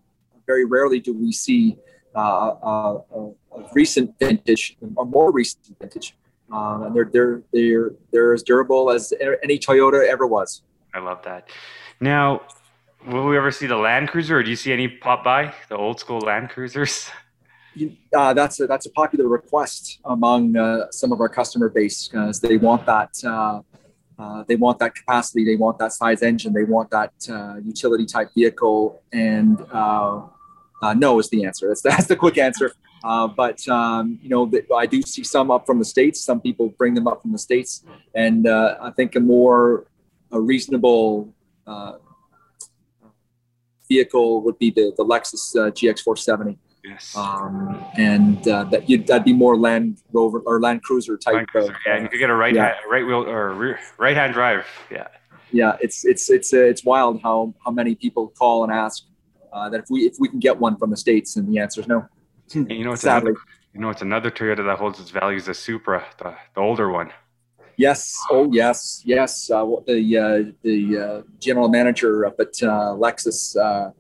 very 0.46 0.64
rarely 0.64 1.00
do 1.02 1.14
we 1.14 1.34
see 1.34 1.78
uh, 2.16 2.22
a, 2.64 3.04
a, 3.14 3.32
a 3.58 3.70
recent 3.74 4.18
vintage, 4.18 4.78
a 4.98 5.04
more 5.04 5.32
recent 5.32 5.78
vintage. 5.80 6.16
Um, 6.52 6.84
and 6.84 6.96
they're 6.96 7.10
they're 7.12 7.42
they're 7.52 7.92
they're 8.12 8.34
as 8.34 8.44
durable 8.44 8.90
as 8.90 9.14
any 9.44 9.60
Toyota 9.60 10.08
ever 10.08 10.26
was. 10.26 10.62
I 10.94 11.00
love 11.00 11.22
that. 11.24 11.50
Now, 12.00 12.42
will 13.06 13.28
we 13.28 13.38
ever 13.38 13.52
see 13.52 13.68
the 13.68 13.76
Land 13.76 14.10
Cruiser, 14.10 14.38
or 14.38 14.44
do 14.44 14.50
you 14.50 14.56
see 14.56 14.72
any 14.72 14.88
pop 14.88 15.24
by 15.24 15.54
the 15.70 15.76
old 15.76 16.00
school 16.00 16.20
Land 16.20 16.50
Cruisers? 16.50 17.10
Uh, 18.16 18.34
that's 18.34 18.60
a 18.60 18.68
that's 18.68 18.86
a 18.86 18.92
popular 18.92 19.28
request 19.28 20.00
among 20.06 20.56
uh, 20.56 20.90
some 20.92 21.12
of 21.12 21.20
our 21.20 21.30
customer 21.30 21.70
base 21.70 22.08
because 22.08 22.40
they 22.40 22.58
want 22.58 22.86
that 22.86 23.12
uh, 23.24 23.62
uh, 24.18 24.44
they 24.48 24.56
want 24.56 24.80
that 24.80 24.96
capacity, 24.96 25.46
they 25.46 25.56
want 25.56 25.78
that 25.78 25.94
size 25.94 26.24
engine, 26.24 26.54
they 26.54 26.64
want 26.64 26.90
that 26.90 27.12
uh, 27.30 27.58
utility 27.64 28.06
type 28.06 28.30
vehicle, 28.34 29.02
and 29.14 29.64
uh, 29.72 30.24
no 30.96 31.20
is 31.20 31.30
the 31.30 31.46
answer. 31.46 31.68
That's 31.68 31.82
that's 31.82 32.08
the 32.08 32.16
quick 32.16 32.38
answer. 32.38 32.74
But 33.36 33.68
um, 33.68 34.20
you 34.22 34.30
know, 34.30 34.46
the, 34.46 34.66
I 34.76 34.86
do 34.86 35.02
see 35.02 35.24
some 35.24 35.52
up 35.52 35.66
from 35.66 35.80
the 35.80 35.86
states. 35.86 36.22
Some 36.22 36.42
people 36.42 36.70
bring 36.78 36.94
them 36.94 37.08
up 37.08 37.22
from 37.22 37.32
the 37.32 37.40
states, 37.40 37.84
and 38.16 38.48
I 38.48 38.92
think 38.96 39.16
a 39.16 39.20
more 39.20 39.86
a 40.32 40.40
reasonable 40.40 41.34
vehicle 43.88 44.42
would 44.42 44.60
be 44.60 44.72
the 44.72 44.94
the 44.98 45.06
Lexus 45.06 45.56
GX470. 45.56 46.58
Yes. 46.88 47.18
Um, 47.18 47.84
and 47.98 48.48
uh, 48.48 48.64
that 48.66 48.90
you'd 48.90 49.08
that'd 49.08 49.26
be 49.26 49.34
more 49.34 49.58
Land 49.58 49.98
Rover 50.14 50.40
or 50.40 50.62
Land 50.62 50.84
Cruiser 50.84 51.18
type. 51.18 51.34
Land 51.34 51.48
Cruiser, 51.50 51.72
of, 51.72 51.78
yeah, 51.86 52.02
you 52.02 52.08
could 52.08 52.20
get 52.20 52.30
a 52.30 52.36
right 52.36 52.54
yeah. 52.54 52.66
hand, 52.66 52.76
right 52.90 53.06
wheel 53.06 53.28
or 53.28 53.54
rear, 53.54 53.80
right 53.98 54.16
hand 54.16 54.34
drive. 54.34 54.66
Yeah. 54.90 55.08
Yeah, 55.52 55.78
it's 55.80 56.06
it's 56.06 56.30
it's 56.30 56.54
uh, 56.54 56.64
it's 56.64 56.84
wild 56.84 57.22
how 57.22 57.54
how 57.64 57.72
many 57.72 57.96
people 57.96 58.28
call 58.38 58.64
and 58.64 58.72
ask 58.72 59.06
uh, 59.54 59.70
that 59.70 59.82
if 59.82 59.86
we 59.90 60.02
if 60.02 60.16
we 60.20 60.28
can 60.28 60.40
get 60.40 60.58
one 60.58 60.78
from 60.78 60.90
the 60.90 60.98
states, 60.98 61.36
and 61.38 61.48
the 61.48 61.60
answer 61.60 61.82
is 61.82 61.88
no. 61.88 62.06
And 62.56 62.72
you 62.72 62.84
know, 62.84 62.94
it's 62.94 63.02
Sadly. 63.02 63.32
another, 63.32 63.42
you 63.74 63.80
know, 63.82 63.90
it's 63.90 64.02
another 64.02 64.32
Toyota 64.32 64.66
that 64.66 64.78
holds 64.78 65.00
its 65.00 65.10
values. 65.12 65.46
The 65.46 65.54
Supra, 65.54 66.06
the, 66.18 66.36
the 66.56 66.62
older 66.62 66.90
one. 66.90 67.12
Yes. 67.78 68.18
Oh, 68.32 68.50
yes. 68.52 69.02
Yes. 69.06 69.52
Uh, 69.52 69.64
the 69.86 70.18
uh, 70.18 70.52
the 70.64 70.98
uh, 70.98 71.22
general 71.40 71.70
manager 71.70 72.26
up 72.26 72.40
at 72.40 72.56
uh, 72.64 72.96
Lexus, 72.98 73.56
uh, 73.56 73.92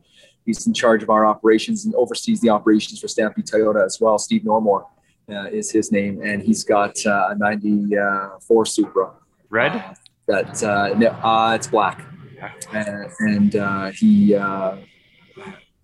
he's 0.45 0.65
in 0.65 0.73
charge 0.73 1.03
of 1.03 1.09
our 1.11 1.25
operations 1.25 1.85
and 1.85 1.93
oversees 1.95 2.41
the 2.41 2.49
operations 2.49 2.99
for 2.99 3.07
Stampede 3.07 3.45
Toyota 3.45 3.85
as 3.85 3.99
well. 4.01 4.17
Steve 4.17 4.41
Normore 4.41 4.85
uh, 5.29 5.43
is 5.51 5.69
his 5.71 5.91
name, 5.91 6.21
and 6.23 6.41
he's 6.41 6.63
got 6.63 6.97
uh, 7.05 7.29
a 7.31 7.35
'94 7.37 8.65
Supra. 8.65 9.11
Red. 9.49 9.95
That 10.27 10.61
uh, 10.63 10.93
no, 10.97 11.07
uh, 11.09 11.53
it's 11.55 11.67
black, 11.67 12.03
Yeah. 12.35 12.51
and, 12.73 13.11
and 13.19 13.55
uh, 13.55 13.91
he 13.91 14.35
uh, 14.35 14.77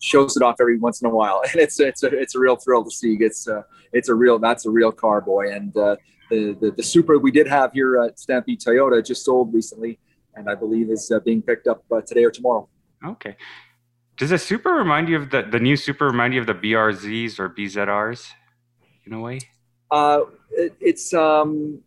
shows 0.04 0.36
it 0.36 0.44
off 0.44 0.58
every 0.60 0.78
once 0.78 1.02
in 1.02 1.08
a 1.08 1.10
while, 1.10 1.42
and 1.52 1.62
it's 1.62 1.80
it's 1.80 2.04
a 2.04 2.08
it's 2.08 2.36
a 2.36 2.40
real 2.40 2.56
thrill 2.56 2.84
to 2.84 2.92
see. 2.92 3.18
It's 3.20 3.48
uh, 3.48 3.64
it's 3.92 4.10
a 4.10 4.16
real 4.16 4.38
that's 4.40 4.66
a 4.66 4.70
real 4.70 4.92
car 4.92 5.22
boy, 5.22 5.52
and 5.52 5.76
uh, 5.78 5.96
the, 6.30 6.56
the 6.60 6.72
the 6.72 6.84
Supra 6.84 7.18
we 7.18 7.32
did 7.32 7.48
have 7.48 7.72
here 7.74 8.02
at 8.02 8.20
Stampede 8.20 8.60
Toyota 8.60 9.06
just 9.06 9.26
sold 9.26 9.54
recently, 9.54 10.00
and 10.36 10.50
I 10.50 10.56
believe 10.56 10.90
is 10.90 11.12
uh, 11.12 11.20
being 11.20 11.42
picked 11.42 11.68
up 11.68 11.84
uh, 11.92 12.02
today 12.02 12.24
or 12.24 12.32
tomorrow. 12.32 12.68
Okay. 13.06 13.36
Does 14.16 14.30
the 14.30 14.38
Supra 14.38 14.74
remind 14.74 15.10
you 15.10 15.18
of 15.18 15.30
the 15.32 15.44
the 15.44 15.60
new 15.60 15.76
Supra 15.76 16.08
remind 16.08 16.34
you 16.34 16.42
of 16.42 16.48
the 16.48 16.54
BRZs 16.54 17.40
or 17.40 17.50
BZRs 17.50 18.30
in 19.06 19.14
a 19.14 19.20
way? 19.20 19.40
Uh, 19.90 20.22
it, 20.52 20.76
it's 20.80 21.14
um, 21.14 21.80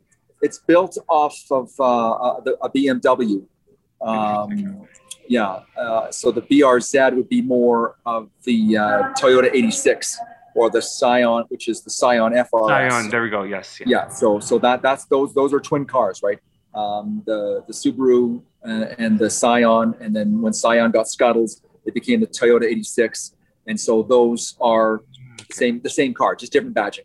it's 0.42 0.58
built 0.58 0.98
off 1.08 1.36
of 1.50 1.70
uh, 1.78 2.10
uh, 2.10 2.40
the, 2.40 2.56
a 2.62 2.70
BMW. 2.70 3.44
Um, 4.00 4.86
yeah, 5.28 5.60
uh, 5.76 6.10
so 6.10 6.30
the 6.30 6.42
BRZ 6.42 7.14
would 7.14 7.28
be 7.28 7.42
more 7.42 7.96
of 8.06 8.30
the 8.44 8.76
uh, 8.76 9.12
Toyota 9.14 9.50
86 9.52 10.18
or 10.54 10.70
the 10.70 10.80
Scion, 10.80 11.44
which 11.48 11.68
is 11.68 11.82
the 11.82 11.90
Scion 11.90 12.32
FRS. 12.32 12.68
Scion. 12.68 13.10
There 13.10 13.22
we 13.22 13.30
go. 13.30 13.42
Yes. 13.42 13.80
Yeah, 13.84 14.08
so 14.08 14.40
so 14.40 14.58
that 14.58 14.82
that's 14.82 15.04
those 15.04 15.34
those 15.34 15.52
are 15.52 15.60
twin 15.60 15.84
cars, 15.84 16.22
right? 16.22 16.38
Um, 16.74 17.22
the 17.26 17.62
the 17.66 17.72
Subaru 17.72 18.42
uh, 18.64 18.94
and 18.98 19.18
the 19.18 19.30
Scion, 19.30 19.94
and 20.00 20.14
then 20.16 20.40
when 20.40 20.52
Scion 20.52 20.90
got 20.90 21.08
scuttled, 21.08 21.50
it 21.84 21.94
became 21.94 22.20
the 22.20 22.26
Toyota 22.26 22.64
86, 22.64 23.34
and 23.66 23.78
so 23.78 24.02
those 24.02 24.56
are 24.60 25.02
the 25.48 25.54
same 25.54 25.80
the 25.82 25.90
same 25.90 26.14
car, 26.14 26.34
just 26.34 26.52
different 26.52 26.74
badging. 26.74 27.04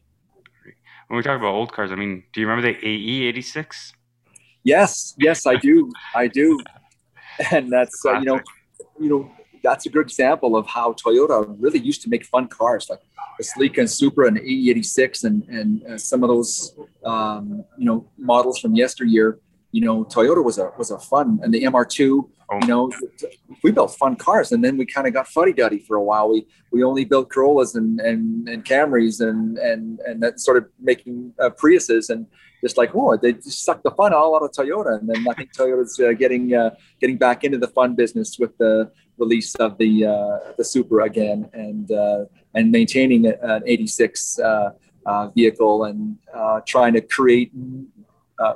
When 1.07 1.17
we 1.17 1.23
talk 1.23 1.37
about 1.37 1.53
old 1.53 1.73
cars, 1.73 1.91
I 1.91 1.95
mean, 1.95 2.23
do 2.31 2.39
you 2.39 2.47
remember 2.47 2.71
the 2.71 2.77
AE 2.87 3.27
eighty 3.27 3.41
six? 3.41 3.93
Yes, 4.63 5.13
yes, 5.17 5.45
I 5.45 5.55
do, 5.55 5.91
I 6.15 6.27
do, 6.27 6.57
and 7.51 7.71
that's 7.71 8.05
uh, 8.05 8.19
you 8.19 8.25
know, 8.25 8.39
you 8.99 9.09
know, 9.09 9.31
that's 9.63 9.85
a 9.85 9.89
good 9.89 10.01
example 10.01 10.55
of 10.55 10.67
how 10.67 10.93
Toyota 10.93 11.55
really 11.59 11.79
used 11.79 12.01
to 12.03 12.09
make 12.09 12.25
fun 12.25 12.47
cars, 12.47 12.89
like 12.89 12.99
the 13.37 13.43
Celica 13.43 13.79
and 13.79 13.89
Supra 13.89 14.27
and 14.27 14.37
AE86, 14.37 15.23
and 15.23 15.43
and 15.49 15.83
uh, 15.85 15.97
some 15.97 16.23
of 16.23 16.29
those 16.29 16.75
um, 17.05 17.63
you 17.77 17.85
know 17.85 18.07
models 18.17 18.59
from 18.59 18.75
yesteryear. 18.75 19.39
You 19.71 19.81
know, 19.81 20.03
Toyota 20.03 20.43
was 20.43 20.57
a 20.57 20.71
was 20.77 20.91
a 20.91 20.99
fun, 20.99 21.39
and 21.43 21.53
the 21.53 21.63
MR2. 21.63 22.29
Oh. 22.53 22.59
You 22.61 22.67
know, 22.67 22.91
we 23.63 23.71
built 23.71 23.95
fun 23.95 24.17
cars, 24.17 24.51
and 24.51 24.61
then 24.63 24.75
we 24.75 24.85
kind 24.85 25.07
of 25.07 25.13
got 25.13 25.27
fuddy 25.27 25.53
duddy 25.53 25.79
for 25.79 25.95
a 25.95 26.03
while. 26.03 26.29
We 26.29 26.45
we 26.71 26.83
only 26.83 27.05
built 27.05 27.29
Corollas 27.29 27.75
and 27.75 27.99
and, 28.01 28.49
and 28.49 28.65
Camrys, 28.65 29.21
and 29.21 29.57
and 29.57 29.99
and 30.01 30.21
that 30.21 30.39
started 30.39 30.65
making 30.79 31.33
uh, 31.39 31.51
Priuses, 31.51 32.09
and 32.09 32.27
just 32.61 32.77
like 32.77 32.91
oh, 32.93 33.17
they 33.17 33.33
just 33.33 33.63
sucked 33.65 33.83
the 33.83 33.91
fun 33.91 34.13
all 34.13 34.35
out 34.35 34.43
of 34.43 34.51
Toyota. 34.51 34.99
And 34.99 35.09
then 35.09 35.25
I 35.29 35.33
think 35.33 35.53
Toyota's 35.53 35.99
uh, 35.99 36.13
getting 36.13 36.53
uh, 36.53 36.75
getting 36.99 37.17
back 37.17 37.43
into 37.43 37.57
the 37.57 37.67
fun 37.67 37.95
business 37.95 38.37
with 38.39 38.57
the 38.57 38.91
release 39.17 39.55
of 39.55 39.77
the 39.77 40.05
uh, 40.05 40.53
the 40.57 40.63
Supra 40.63 41.05
again, 41.05 41.49
and 41.53 41.91
uh, 41.91 42.25
and 42.53 42.71
maintaining 42.71 43.25
an 43.27 43.63
'86 43.65 44.39
uh, 44.39 44.71
uh, 45.05 45.27
vehicle 45.29 45.85
and 45.85 46.17
trying 46.65 46.93
to 46.93 47.01
create 47.01 47.51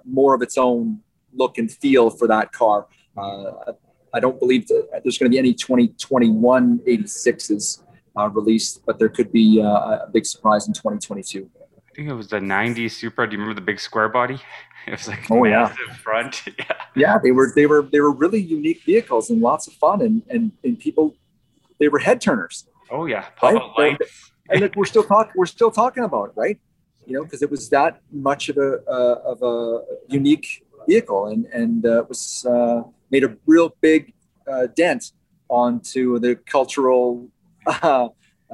more 0.03 0.33
of 0.33 0.41
its 0.41 0.57
own 0.57 1.00
look 1.33 1.57
and 1.57 1.71
feel 1.71 2.09
for 2.09 2.27
that 2.27 2.51
car. 2.51 2.88
I 3.17 4.19
don't 4.21 4.39
believe 4.39 4.67
there's 4.67 5.17
going 5.17 5.29
to 5.29 5.35
be 5.35 5.39
any 5.39 5.53
2021 5.53 6.79
86s 6.88 7.83
uh, 8.17 8.29
released, 8.29 8.81
but 8.85 8.97
there 8.97 9.09
could 9.09 9.29
be 9.31 9.59
a 9.59 10.07
big 10.13 10.25
surprise 10.25 10.67
in 10.67 10.74
2022. 10.74 11.50
I 11.95 11.97
think 11.97 12.09
it 12.09 12.13
was 12.13 12.27
the 12.27 12.39
'90s 12.41 12.91
Supra. 12.91 13.25
Do 13.25 13.33
you 13.35 13.39
remember 13.39 13.57
the 13.57 13.65
big 13.65 13.79
square 13.79 14.09
body? 14.09 14.39
It 14.87 14.91
was 14.91 15.07
like 15.07 15.31
Oh, 15.31 15.43
yeah. 15.45 15.73
front. 16.03 16.43
yeah. 16.59 16.65
Yeah, 16.95 17.17
they 17.23 17.31
were 17.31 17.51
they 17.55 17.65
were 17.65 17.81
they 17.81 18.01
were 18.01 18.11
really 18.11 18.39
unique 18.39 18.83
vehicles 18.85 19.31
and 19.31 19.41
lots 19.41 19.65
of 19.65 19.73
fun, 19.73 20.01
and 20.01 20.21
and, 20.29 20.51
and 20.63 20.77
people 20.77 21.15
they 21.79 21.87
were 21.87 21.97
head 21.99 22.19
turners. 22.21 22.67
Oh 22.91 23.05
yeah. 23.05 23.25
Pop 23.37 23.53
Right? 23.79 23.97
lights. 23.99 24.31
and 24.49 24.59
look, 24.61 24.75
we're 24.75 24.85
still 24.93 25.03
talking 25.03 25.31
we're 25.35 25.47
still 25.47 25.71
talking 25.71 26.03
about 26.03 26.25
it, 26.29 26.33
right? 26.35 26.59
You 27.07 27.13
know, 27.15 27.23
because 27.23 27.41
it 27.41 27.49
was 27.49 27.69
that 27.69 28.01
much 28.11 28.49
of 28.49 28.57
a 28.57 28.71
uh, 28.87 29.31
of 29.31 29.41
a 29.41 29.55
unique 30.09 30.47
vehicle, 30.87 31.27
and 31.31 31.45
and 31.59 31.83
uh, 31.85 32.01
it 32.03 32.09
was 32.09 32.45
uh, 32.45 32.83
made 33.09 33.23
a 33.23 33.35
real 33.47 33.75
big 33.81 34.13
uh, 34.51 34.67
dent 34.75 35.13
onto 35.47 36.19
the 36.19 36.35
cultural 36.35 37.27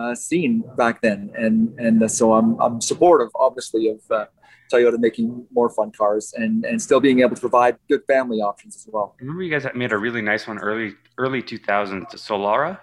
uh, 0.02 0.16
scene 0.16 0.64
back 0.78 0.96
then, 1.02 1.20
and 1.44 1.56
and 1.86 2.04
uh, 2.04 2.08
so 2.08 2.34
I'm 2.34 2.50
I'm 2.60 2.82
supportive, 2.82 3.30
obviously, 3.36 3.84
of 3.90 4.00
uh, 4.10 4.26
Toyota 4.72 4.98
making 5.08 5.28
more 5.52 5.70
fun 5.70 5.92
cars 5.92 6.34
and 6.42 6.66
and 6.66 6.82
still 6.82 7.00
being 7.08 7.20
able 7.24 7.36
to 7.36 7.42
provide 7.42 7.74
good 7.90 8.04
family 8.08 8.40
options 8.42 8.76
as 8.76 8.88
well. 8.94 9.16
Remember, 9.20 9.44
you 9.44 9.52
guys 9.56 9.66
made 9.76 9.92
a 9.92 9.98
really 9.98 10.22
nice 10.22 10.48
one 10.48 10.58
early 10.60 10.94
early 11.18 11.42
2000s, 11.42 12.10
the 12.10 12.18
Solara. 12.18 12.80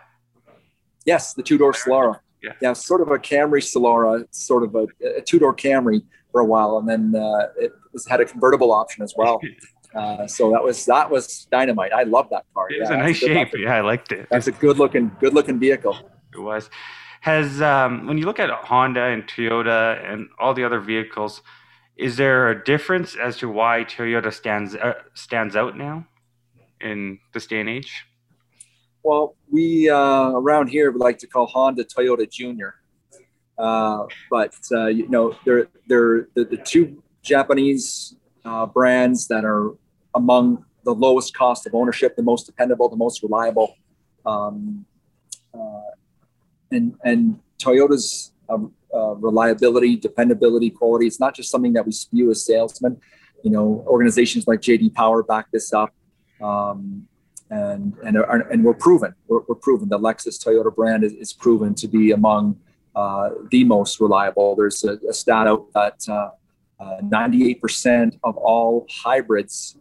Yes, 1.04 1.34
the 1.34 1.42
two 1.42 1.58
door 1.58 1.72
Solara. 1.72 2.20
Yeah. 2.42 2.52
Yeah, 2.60 2.72
sort 2.74 3.00
of 3.00 3.08
a 3.08 3.18
Camry 3.18 3.62
Solara, 3.72 4.24
sort 4.30 4.62
of 4.62 4.74
a, 4.76 4.86
a 5.18 5.22
two 5.22 5.38
door 5.38 5.54
Camry 5.54 6.02
for 6.30 6.40
a 6.40 6.44
while, 6.44 6.78
and 6.78 6.88
then 6.88 7.20
uh, 7.20 7.48
it 7.56 7.72
was 7.92 8.06
had 8.06 8.20
a 8.20 8.24
convertible 8.24 8.72
option 8.72 9.02
as 9.02 9.14
well. 9.16 9.40
Uh, 9.94 10.26
so 10.26 10.50
that 10.50 10.62
was 10.62 10.84
that 10.84 11.10
was 11.10 11.46
dynamite. 11.50 11.92
I 11.94 12.02
love 12.02 12.28
that 12.30 12.44
car. 12.54 12.66
It 12.70 12.80
was 12.80 12.90
Yeah, 12.90 12.96
a 12.96 12.98
nice 12.98 13.16
shape. 13.16 13.48
Yeah, 13.56 13.74
I 13.74 13.80
liked 13.80 14.12
it. 14.12 14.28
That's 14.30 14.46
a 14.46 14.52
good 14.52 14.78
looking, 14.78 15.10
good 15.18 15.32
looking 15.32 15.58
vehicle. 15.58 15.96
It 16.34 16.38
was. 16.38 16.68
Has 17.20 17.60
um, 17.60 18.06
when 18.06 18.18
you 18.18 18.24
look 18.24 18.38
at 18.38 18.50
Honda 18.50 19.04
and 19.04 19.26
Toyota 19.26 20.02
and 20.10 20.28
all 20.38 20.54
the 20.54 20.64
other 20.64 20.80
vehicles, 20.80 21.42
is 21.96 22.16
there 22.16 22.48
a 22.48 22.64
difference 22.64 23.16
as 23.16 23.36
to 23.38 23.48
why 23.48 23.84
Toyota 23.84 24.32
stands 24.32 24.74
uh, 24.74 24.94
stands 25.14 25.56
out 25.56 25.76
now 25.76 26.06
in 26.80 27.18
this 27.34 27.46
day 27.46 27.60
and 27.60 27.68
age? 27.68 28.04
Well, 29.02 29.36
we 29.50 29.88
uh, 29.88 30.30
around 30.30 30.68
here 30.68 30.90
would 30.90 31.00
like 31.00 31.18
to 31.18 31.26
call 31.26 31.46
Honda 31.46 31.84
Toyota 31.84 32.30
Junior, 32.30 32.76
uh, 33.58 34.06
but 34.30 34.54
uh, 34.72 34.86
you 34.86 35.08
know 35.08 35.36
they're 35.44 35.68
they're 35.86 36.28
the, 36.34 36.44
the 36.44 36.56
two 36.56 37.02
Japanese 37.22 38.16
uh, 38.44 38.66
brands 38.66 39.26
that 39.28 39.44
are 39.44 39.74
among 40.14 40.64
the 40.84 40.94
lowest 40.94 41.34
cost 41.34 41.66
of 41.66 41.74
ownership, 41.74 42.16
the 42.16 42.22
most 42.22 42.46
dependable, 42.46 42.88
the 42.88 42.96
most 42.96 43.22
reliable, 43.22 43.76
um, 44.24 44.84
uh, 45.52 45.80
and 46.70 46.94
and 47.04 47.38
Toyota's 47.58 48.32
uh, 48.48 48.58
uh, 48.94 49.14
reliability, 49.16 49.96
dependability, 49.96 50.70
quality. 50.70 51.06
It's 51.06 51.20
not 51.20 51.34
just 51.34 51.50
something 51.50 51.72
that 51.74 51.84
we 51.84 51.92
spew 51.92 52.30
as 52.30 52.44
salesmen. 52.44 53.00
You 53.44 53.50
know, 53.50 53.84
organizations 53.86 54.46
like 54.46 54.60
JD 54.60 54.94
Power 54.94 55.22
back 55.22 55.50
this 55.52 55.72
up, 55.72 55.94
um, 56.40 57.06
and 57.50 57.94
and 58.04 58.16
and 58.16 58.64
we're 58.64 58.74
proven. 58.74 59.14
We're, 59.28 59.40
we're, 59.48 59.54
proven 59.54 59.88
the 59.88 59.98
Lexus 59.98 60.42
Toyota 60.42 60.74
brand 60.74 61.04
is, 61.04 61.12
is 61.12 61.32
proven 61.32 61.74
to 61.76 61.88
be 61.88 62.10
among 62.12 62.58
uh, 62.96 63.30
the 63.50 63.64
most 63.64 64.00
reliable. 64.00 64.56
There's 64.56 64.82
a, 64.84 64.98
a 65.08 65.12
stat 65.12 65.46
out 65.46 65.66
that 65.74 65.98
98% 66.80 68.14
uh, 68.14 68.16
of 68.24 68.36
all 68.36 68.86
hybrids 68.90 69.76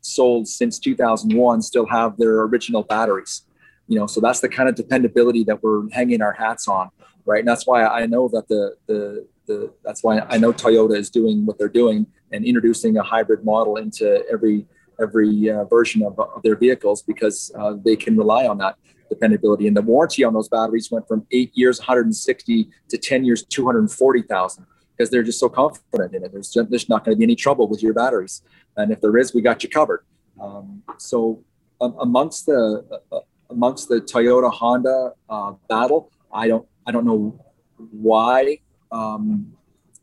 sold 0.00 0.48
since 0.48 0.78
2001 0.78 1.62
still 1.62 1.86
have 1.86 2.16
their 2.16 2.40
original 2.42 2.82
batteries 2.82 3.42
you 3.88 3.98
know 3.98 4.06
so 4.06 4.20
that's 4.20 4.40
the 4.40 4.48
kind 4.48 4.68
of 4.68 4.74
dependability 4.74 5.44
that 5.44 5.62
we're 5.62 5.88
hanging 5.90 6.22
our 6.22 6.32
hats 6.32 6.68
on 6.68 6.90
right? 7.24 7.40
And 7.40 7.48
that's 7.48 7.66
why 7.66 7.84
i 7.84 8.06
know 8.06 8.28
that 8.28 8.48
the 8.48 8.76
the 8.86 9.26
the 9.46 9.72
that's 9.84 10.02
why 10.02 10.20
i 10.30 10.38
know 10.38 10.52
toyota 10.52 10.96
is 10.96 11.10
doing 11.10 11.44
what 11.46 11.58
they're 11.58 11.68
doing 11.68 12.06
and 12.32 12.44
introducing 12.44 12.96
a 12.98 13.02
hybrid 13.02 13.44
model 13.44 13.76
into 13.76 14.24
every 14.30 14.66
every 15.00 15.50
uh, 15.50 15.64
version 15.64 16.02
of, 16.02 16.18
of, 16.18 16.42
their 16.42 16.56
vehicles 16.56 17.02
because 17.02 17.52
uh, 17.56 17.74
they 17.84 17.96
can 17.96 18.16
rely 18.16 18.46
on 18.46 18.58
that 18.58 18.76
dependability. 19.08 19.66
And 19.66 19.76
the 19.76 19.82
warranty 19.82 20.24
on 20.24 20.34
those 20.34 20.48
batteries 20.48 20.90
went 20.90 21.06
from 21.08 21.26
eight 21.30 21.50
years 21.54 21.78
160 21.78 22.68
to 22.88 22.98
10 22.98 23.24
years 23.24 23.44
240000 23.44 24.66
because 24.96 25.10
they're 25.10 25.22
just 25.22 25.38
so 25.38 25.48
confident 25.48 26.14
in 26.14 26.24
it. 26.24 26.32
There's, 26.32 26.56
there's 26.68 26.88
not 26.88 27.04
going 27.04 27.16
to 27.16 27.18
be 27.18 27.24
any 27.24 27.36
trouble 27.36 27.68
with 27.68 27.82
your 27.82 27.94
batteries. 27.94 28.42
And 28.76 28.92
if 28.92 29.00
there 29.00 29.16
is 29.16 29.34
we 29.34 29.42
got 29.42 29.62
you 29.62 29.68
covered. 29.68 30.04
Um, 30.40 30.82
so 30.98 31.42
um, 31.80 31.96
amongst 32.00 32.46
the 32.46 32.84
uh, 33.12 33.20
amongst 33.50 33.88
the 33.88 34.00
Toyota 34.00 34.52
Honda 34.52 35.12
uh, 35.28 35.52
battle. 35.68 36.10
I 36.32 36.48
don't 36.48 36.66
I 36.86 36.90
don't 36.90 37.04
know 37.04 37.44
why, 37.90 38.58
um, 38.92 39.52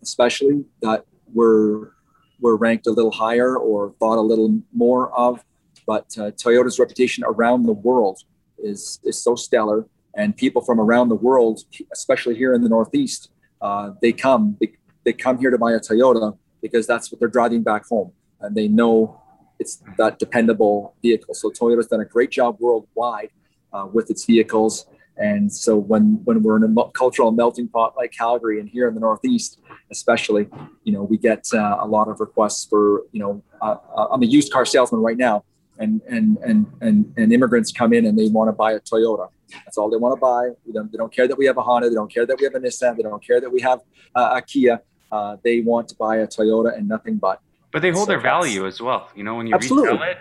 especially 0.01 0.65
that 0.81 1.05
we're 1.33 1.91
we're 2.39 2.55
ranked 2.55 2.87
a 2.87 2.91
little 2.91 3.11
higher 3.11 3.57
or 3.57 3.93
thought 3.99 4.17
a 4.17 4.21
little 4.21 4.61
more 4.73 5.11
of. 5.17 5.43
But 5.87 6.05
uh, 6.17 6.31
Toyota's 6.31 6.79
reputation 6.79 7.23
around 7.25 7.63
the 7.63 7.73
world 7.73 8.19
is 8.57 8.99
is 9.03 9.21
so 9.21 9.35
stellar, 9.35 9.87
and 10.15 10.35
people 10.35 10.61
from 10.61 10.79
around 10.79 11.09
the 11.09 11.15
world, 11.15 11.61
especially 11.93 12.35
here 12.35 12.53
in 12.53 12.61
the 12.63 12.69
Northeast, 12.69 13.29
uh, 13.61 13.91
they 14.01 14.11
come 14.11 14.57
they, 14.59 14.73
they 15.03 15.13
come 15.13 15.37
here 15.37 15.51
to 15.51 15.57
buy 15.57 15.73
a 15.73 15.79
Toyota 15.79 16.37
because 16.61 16.87
that's 16.87 17.11
what 17.11 17.19
they're 17.19 17.29
driving 17.29 17.61
back 17.61 17.85
home, 17.87 18.11
and 18.41 18.55
they 18.55 18.67
know 18.67 19.21
it's 19.59 19.81
that 19.97 20.19
dependable 20.19 20.95
vehicle. 21.01 21.33
So 21.33 21.49
Toyota's 21.49 21.87
done 21.87 22.01
a 22.01 22.05
great 22.05 22.31
job 22.31 22.57
worldwide 22.59 23.29
uh, 23.73 23.87
with 23.91 24.09
its 24.09 24.25
vehicles. 24.25 24.85
And 25.17 25.51
so 25.51 25.77
when 25.77 26.19
when 26.25 26.43
we're 26.43 26.57
in 26.57 26.77
a 26.77 26.91
cultural 26.91 27.31
melting 27.31 27.69
pot 27.69 27.93
like 27.95 28.11
Calgary 28.11 28.59
and 28.59 28.67
here 28.67 28.87
in 28.87 28.95
the 28.95 28.99
Northeast, 28.99 29.59
especially, 29.89 30.47
you 30.83 30.91
know, 30.91 31.03
we 31.03 31.17
get 31.17 31.45
uh, 31.53 31.77
a 31.79 31.87
lot 31.87 32.09
of 32.09 32.19
requests 32.19 32.65
for, 32.65 33.03
you 33.13 33.21
know, 33.21 33.41
uh, 33.61 33.77
uh 33.95 34.07
I'm 34.11 34.23
a 34.23 34.25
used 34.25 34.51
car 34.51 34.65
salesman 34.65 35.01
right 35.01 35.15
now, 35.15 35.45
and 35.79 36.01
and 36.09 36.37
and 36.39 36.67
and 36.81 37.13
and 37.15 37.31
immigrants 37.31 37.71
come 37.71 37.93
in 37.93 38.05
and 38.05 38.19
they 38.19 38.27
want 38.27 38.49
to 38.49 38.53
buy 38.53 38.73
a 38.73 38.79
Toyota. 38.81 39.29
That's 39.63 39.77
all 39.77 39.89
they 39.89 39.97
want 39.97 40.17
to 40.17 40.19
buy. 40.19 40.49
They 40.65 40.97
don't, 40.97 41.13
care 41.13 41.27
that 41.27 41.37
we 41.37 41.45
have 41.45 41.57
a 41.57 41.61
Honda. 41.61 41.89
They 41.89 41.95
don't 41.95 42.11
care 42.11 42.25
that 42.25 42.37
we 42.39 42.43
have 42.45 42.55
a 42.55 42.59
Nissan. 42.59 42.97
They 42.97 43.03
don't 43.03 43.23
care 43.23 43.39
that 43.39 43.49
we 43.49 43.61
have 43.61 43.79
uh, 44.15 44.33
a 44.35 44.41
Kia. 44.41 44.81
Uh, 45.11 45.37
they 45.43 45.61
want 45.61 45.87
to 45.89 45.95
buy 45.95 46.17
a 46.17 46.27
Toyota 46.27 46.75
and 46.75 46.87
nothing 46.87 47.17
but. 47.17 47.41
But 47.75 47.81
they 47.81 47.91
hold 47.91 48.05
so 48.05 48.13
their 48.13 48.21
value 48.21 48.65
as 48.65 48.81
well. 48.81 49.09
You 49.15 49.25
know, 49.25 49.35
when 49.35 49.47
you 49.47 49.53
absolutely. 49.53 49.91
resell 49.91 50.07
it, 50.07 50.17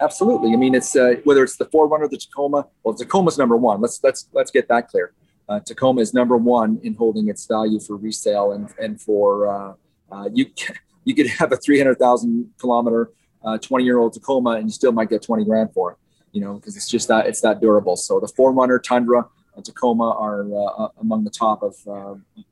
Absolutely. 0.00 0.52
I 0.52 0.56
mean, 0.56 0.76
it's 0.76 0.94
uh, 0.94 1.14
whether 1.24 1.42
it's 1.42 1.56
the 1.56 1.66
4Runner, 1.66 2.08
the 2.08 2.16
Tacoma. 2.16 2.64
Well, 2.84 2.94
Tacoma's 2.94 3.36
number 3.36 3.56
one. 3.56 3.80
Let's 3.80 3.98
let's 4.04 4.28
let's 4.32 4.52
get 4.52 4.68
that 4.68 4.86
clear. 4.86 5.12
Uh, 5.48 5.58
Tacoma 5.58 6.00
is 6.00 6.14
number 6.14 6.36
one 6.36 6.78
in 6.84 6.94
holding 6.94 7.28
its 7.28 7.44
value 7.46 7.80
for 7.80 7.96
resale 7.96 8.52
and 8.52 8.72
and 8.78 9.00
for 9.00 9.48
uh, 9.48 9.74
uh 10.12 10.28
you. 10.32 10.46
You 11.04 11.14
could 11.14 11.26
have 11.28 11.50
a 11.50 11.56
300,000 11.56 12.52
kilometer, 12.60 13.10
20 13.42 13.66
uh, 13.72 13.78
year 13.84 13.98
old 13.98 14.12
Tacoma, 14.12 14.50
and 14.50 14.66
you 14.66 14.70
still 14.70 14.92
might 14.92 15.08
get 15.08 15.22
20 15.22 15.46
grand 15.46 15.72
for 15.72 15.92
it. 15.92 15.98
You 16.30 16.40
know, 16.42 16.54
because 16.54 16.76
it's 16.76 16.88
just 16.88 17.08
that 17.08 17.26
it's 17.26 17.40
that 17.40 17.60
durable. 17.60 17.96
So 17.96 18.20
the 18.20 18.28
4Runner, 18.28 18.80
Tundra, 18.80 19.26
and 19.56 19.64
Tacoma 19.64 20.10
are 20.10 20.42
uh, 20.54 20.88
among 21.00 21.24
the 21.24 21.30
top 21.30 21.64
of 21.64 21.74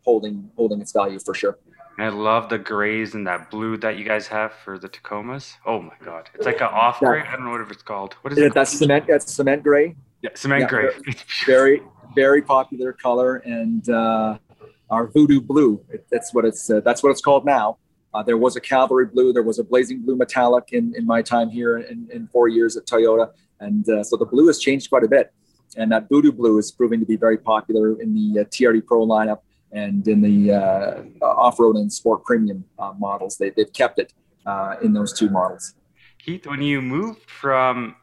holding 0.03 0.51
holding 0.57 0.81
its 0.81 0.91
value 0.91 1.21
for 1.21 1.35
sure. 1.35 1.57
And 1.99 2.07
I 2.07 2.11
love 2.11 2.49
the 2.49 2.59
grays 2.59 3.15
and 3.15 3.27
that 3.27 3.51
blue 3.51 3.77
that 3.79 3.99
you 3.99 4.05
guys 4.05 4.29
have 4.29 4.53
for 4.53 4.79
the 4.79 4.89
Tacomas. 4.89 5.57
Oh 5.67 5.83
my 5.83 5.95
god, 6.05 6.31
it's 6.33 6.47
like 6.47 6.61
an 6.61 6.69
off 6.69 7.01
gray. 7.01 7.23
I 7.23 7.33
don't 7.33 7.45
know 7.45 7.51
what 7.51 7.61
it's 7.73 7.83
called. 7.83 8.15
What 8.23 8.33
is 8.33 8.39
yeah, 8.39 8.47
it? 8.47 8.55
That's 8.55 8.71
cement. 8.71 9.07
That's 9.09 9.35
cement 9.35 9.65
gray. 9.65 9.97
Yeah, 10.23 10.31
cement 10.35 10.63
yeah, 10.63 10.69
gray. 10.69 10.91
very, 11.45 11.83
very 12.15 12.41
popular 12.41 12.93
color, 12.93 13.39
and 13.39 13.89
uh, 13.91 14.39
our 14.91 15.09
voodoo 15.09 15.41
blue. 15.41 15.85
It, 15.91 16.07
that's 16.09 16.33
what 16.33 16.45
it's. 16.45 16.71
Uh, 16.71 16.81
that's 16.85 17.03
what 17.03 17.11
it's 17.11 17.21
called 17.21 17.45
now. 17.45 17.79
Uh, 18.15 18.23
there 18.23 18.39
was 18.39 18.55
a 18.55 18.61
cavalry 18.61 19.07
blue. 19.07 19.33
There 19.33 19.43
was 19.43 19.59
a 19.59 19.65
blazing 19.65 20.03
blue 20.03 20.17
metallic 20.17 20.69
in, 20.71 20.95
in 20.97 21.05
my 21.05 21.21
time 21.21 21.51
here 21.51 21.79
in, 21.79 22.09
in 22.13 22.29
four 22.29 22.47
years 22.47 22.77
at 22.77 22.87
Toyota, 22.87 23.33
and 23.59 23.89
uh, 23.89 24.05
so 24.05 24.17
the 24.17 24.25
blue 24.25 24.47
has 24.47 24.61
changed 24.61 24.89
quite 24.89 25.03
a 25.03 25.09
bit. 25.09 25.33
And 25.77 25.91
that 25.91 26.09
voodoo 26.09 26.31
blue 26.31 26.59
is 26.59 26.71
proving 26.71 27.01
to 27.01 27.07
be 27.07 27.17
very 27.17 27.39
popular 27.39 28.01
in 28.01 28.15
the 28.15 28.41
uh, 28.41 28.45
TRD 28.45 28.87
Pro 28.87 29.05
lineup 29.05 29.41
and 29.73 30.07
in 30.09 30.23
the 30.23 30.53
uh, 30.53 31.03
off-road 31.25 31.77
and 31.77 31.93
sport 31.93 32.25
premium 32.25 32.65
uh, 32.79 32.93
models, 32.99 33.37
they, 33.37 33.51
they've 33.51 33.73
kept 33.73 33.99
it 33.99 34.13
uh, 34.47 34.77
in 34.83 34.93
those 34.93 35.13
two 35.13 35.29
models. 35.29 35.75
Heath, 36.19 36.47
when 36.47 36.63
you 36.63 36.81
moved 36.83 37.31
from 37.31 37.97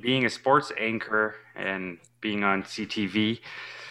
being 0.00 0.24
a 0.24 0.30
sports 0.30 0.72
anchor 0.78 1.36
and 1.56 1.98
being 2.20 2.44
on 2.44 2.62
CTV, 2.62 3.40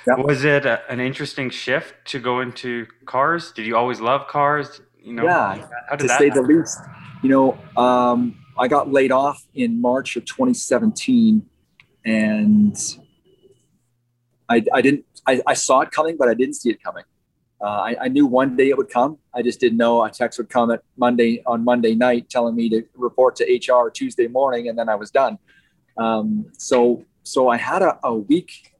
yep. 0.05 0.19
was 0.19 0.45
it 0.45 0.65
a, 0.65 0.81
an 0.91 0.99
interesting 0.99 1.49
shift 1.49 1.93
to 2.05 2.19
go 2.19 2.41
into 2.41 2.85
cars? 3.05 3.51
Did 3.51 3.65
you 3.65 3.75
always 3.75 3.99
love 3.99 4.27
cars? 4.27 4.81
You 5.01 5.13
know, 5.13 5.23
yeah, 5.23 5.65
to 5.97 6.07
say 6.07 6.29
happen? 6.29 6.43
the 6.47 6.53
least. 6.53 6.79
You 7.23 7.29
know, 7.29 7.81
um, 7.81 8.37
I 8.57 8.67
got 8.67 8.91
laid 8.91 9.11
off 9.11 9.43
in 9.55 9.81
March 9.81 10.15
of 10.15 10.25
2017, 10.25 11.43
and 12.05 12.77
I, 14.49 14.63
I 14.73 14.81
didn't 14.81 15.05
I, 15.27 15.41
I, 15.45 15.53
saw 15.53 15.81
it 15.81 15.91
coming, 15.91 16.15
but 16.17 16.29
I 16.29 16.33
didn't 16.33 16.55
see 16.55 16.69
it 16.69 16.81
coming. 16.81 17.03
Uh, 17.59 17.65
I, 17.65 17.95
I, 18.03 18.07
knew 18.07 18.25
one 18.25 18.55
day 18.55 18.69
it 18.69 18.77
would 18.77 18.89
come. 18.89 19.17
I 19.33 19.41
just 19.41 19.59
didn't 19.59 19.77
know 19.77 20.03
a 20.03 20.09
text 20.09 20.37
would 20.37 20.49
come 20.49 20.71
at 20.71 20.81
Monday 20.95 21.41
on 21.45 21.63
Monday 21.63 21.95
night 21.95 22.29
telling 22.29 22.55
me 22.55 22.69
to 22.69 22.83
report 22.95 23.35
to 23.37 23.43
HR 23.45 23.89
Tuesday 23.89 24.27
morning, 24.27 24.69
and 24.69 24.77
then 24.77 24.89
I 24.89 24.95
was 24.95 25.11
done. 25.11 25.37
Um, 25.97 26.45
so 26.57 27.03
so 27.23 27.49
I 27.49 27.57
had 27.57 27.81
a, 27.81 27.99
a 28.03 28.13
week. 28.13 28.73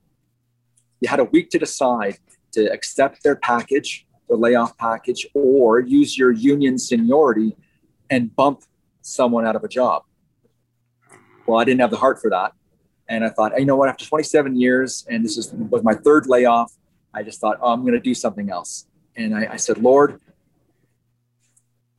You 1.02 1.10
had 1.10 1.20
a 1.20 1.26
week 1.26 1.50
to 1.52 1.60
decide 1.60 2.18
to 2.54 2.72
accept 2.72 3.24
their 3.24 3.36
package, 3.36 4.08
the 4.30 4.36
layoff 4.36 4.78
package, 4.78 5.28
or 5.34 5.80
use 5.80 6.18
your 6.18 6.32
union 6.32 6.78
seniority 6.78 7.56
and 8.10 8.36
bump 8.36 8.64
someone 9.02 9.46
out 9.46 9.56
of 9.56 9.64
a 9.64 9.68
job. 9.68 10.04
Well, 11.46 11.60
I 11.60 11.64
didn't 11.64 11.82
have 11.82 11.92
the 11.92 11.98
heart 11.98 12.22
for 12.22 12.30
that. 12.30 12.54
And 13.10 13.24
I 13.24 13.30
thought, 13.30 13.58
you 13.58 13.66
know 13.66 13.76
what, 13.76 13.90
after 13.90 14.06
27 14.06 14.60
years, 14.60 15.06
and 15.10 15.24
this 15.24 15.38
is, 15.38 15.54
was 15.54 15.84
my 15.84 15.94
third 15.94 16.28
layoff, 16.28 16.74
I 17.14 17.24
just 17.24 17.40
thought, 17.40 17.58
oh, 17.62 17.72
I'm 17.72 17.82
going 17.82 17.94
to 17.94 18.00
do 18.00 18.14
something 18.14 18.50
else. 18.50 18.88
And 19.16 19.36
I, 19.36 19.54
I 19.54 19.56
said, 19.58 19.78
Lord, 19.78 20.20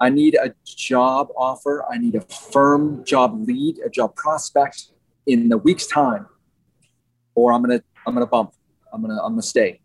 I 0.01 0.11
need 0.11 0.37
a 0.37 0.55
job 0.65 1.29
offer. 1.37 1.85
I 1.91 1.99
need 1.99 2.15
a 2.15 2.21
firm 2.21 3.05
job 3.05 3.47
lead, 3.47 3.79
a 3.85 3.91
job 3.91 4.15
prospect 4.15 4.93
in 5.27 5.49
the 5.49 5.59
week's 5.59 5.87
time, 5.87 6.27
or 7.35 7.53
I'm 7.53 7.63
gonna 7.63 7.83
I'm 8.07 8.15
gonna 8.15 8.27
bump. 8.27 8.53
I'm 8.93 9.03
gonna 9.03 9.21
I'm 9.21 9.33
gonna 9.33 9.43
stay. 9.43 9.81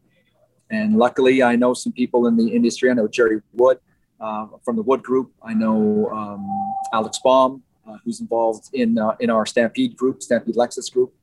And 0.70 0.98
luckily, 0.98 1.42
I 1.44 1.56
know 1.56 1.74
some 1.74 1.94
people 1.94 2.28
in 2.28 2.38
the 2.38 2.48
industry. 2.48 2.90
I 2.90 2.94
know 2.94 3.08
Jerry 3.08 3.42
Wood 3.54 3.80
uh, 4.20 4.48
from 4.64 4.76
the 4.76 4.84
Wood 4.84 5.04
Group. 5.04 5.32
I 5.44 5.54
know 5.54 6.10
um, 6.10 6.76
Alex 6.94 7.20
Baum, 7.24 7.64
uh, 7.88 7.98
who's 8.04 8.22
involved 8.22 8.70
in 8.74 8.98
uh, 8.98 9.16
in 9.20 9.30
our 9.30 9.46
Stampede 9.46 9.98
group, 9.98 10.22
Stampede 10.24 10.56
Lexus 10.56 10.92
group. 10.92 11.14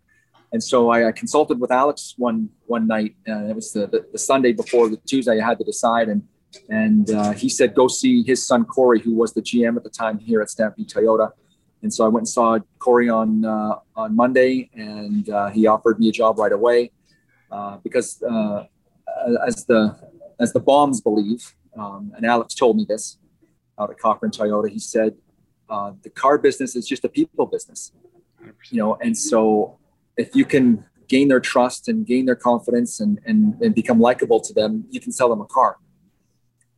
And 0.52 0.62
so 0.62 0.90
I, 0.90 1.08
I 1.08 1.12
consulted 1.12 1.60
with 1.60 1.70
Alex 1.70 2.14
one 2.18 2.50
one 2.66 2.86
night. 2.86 3.14
Uh, 3.28 3.44
it 3.46 3.54
was 3.54 3.72
the, 3.72 3.86
the, 3.86 4.06
the, 4.12 4.18
Sunday 4.18 4.52
before 4.52 4.88
the 4.88 4.96
Tuesday. 4.98 5.40
I 5.40 5.46
had 5.46 5.58
to 5.58 5.64
decide, 5.64 6.08
and 6.08 6.22
and 6.68 7.10
uh, 7.10 7.32
he 7.32 7.48
said 7.48 7.74
go 7.74 7.88
see 7.88 8.22
his 8.24 8.44
son 8.44 8.64
Corey, 8.64 9.00
who 9.00 9.14
was 9.14 9.32
the 9.32 9.42
GM 9.42 9.76
at 9.76 9.84
the 9.84 9.90
time 9.90 10.18
here 10.18 10.40
at 10.42 10.50
Stampede 10.50 10.88
Toyota. 10.88 11.30
And 11.82 11.92
so 11.92 12.04
I 12.04 12.08
went 12.08 12.22
and 12.22 12.28
saw 12.28 12.58
Corey 12.78 13.08
on 13.08 13.44
uh, 13.44 13.76
on 13.96 14.14
Monday, 14.14 14.70
and 14.74 15.26
he 15.54 15.66
offered 15.66 15.98
me 15.98 16.08
a 16.08 16.12
job 16.12 16.38
right 16.38 16.52
away 16.52 16.90
because 17.82 18.22
as 19.46 19.64
the 19.66 19.96
as 20.38 20.52
the 20.52 20.60
Baums 20.60 21.00
believe, 21.00 21.54
um, 21.78 22.12
and 22.16 22.26
Alex 22.26 22.54
told 22.54 22.76
me 22.76 22.84
this 22.88 23.18
out 23.78 23.90
at 23.90 23.98
Cochrane 23.98 24.32
Toyota. 24.32 24.68
He 24.68 24.78
said 24.78 25.14
uh, 25.70 25.92
the 26.02 26.10
car 26.10 26.36
business 26.36 26.76
is 26.76 26.86
just 26.86 27.04
a 27.04 27.08
people 27.08 27.46
business, 27.46 27.92
100%. 28.42 28.52
you 28.70 28.78
know, 28.78 28.96
and 29.00 29.16
so 29.16 29.78
if 30.16 30.34
you 30.34 30.44
can 30.44 30.84
gain 31.08 31.28
their 31.28 31.40
trust 31.40 31.88
and 31.88 32.06
gain 32.06 32.26
their 32.26 32.36
confidence 32.36 33.00
and, 33.00 33.18
and, 33.26 33.60
and 33.62 33.74
become 33.74 34.00
likable 34.00 34.40
to 34.40 34.52
them, 34.52 34.84
you 34.90 35.00
can 35.00 35.12
sell 35.12 35.28
them 35.28 35.40
a 35.40 35.46
car. 35.46 35.76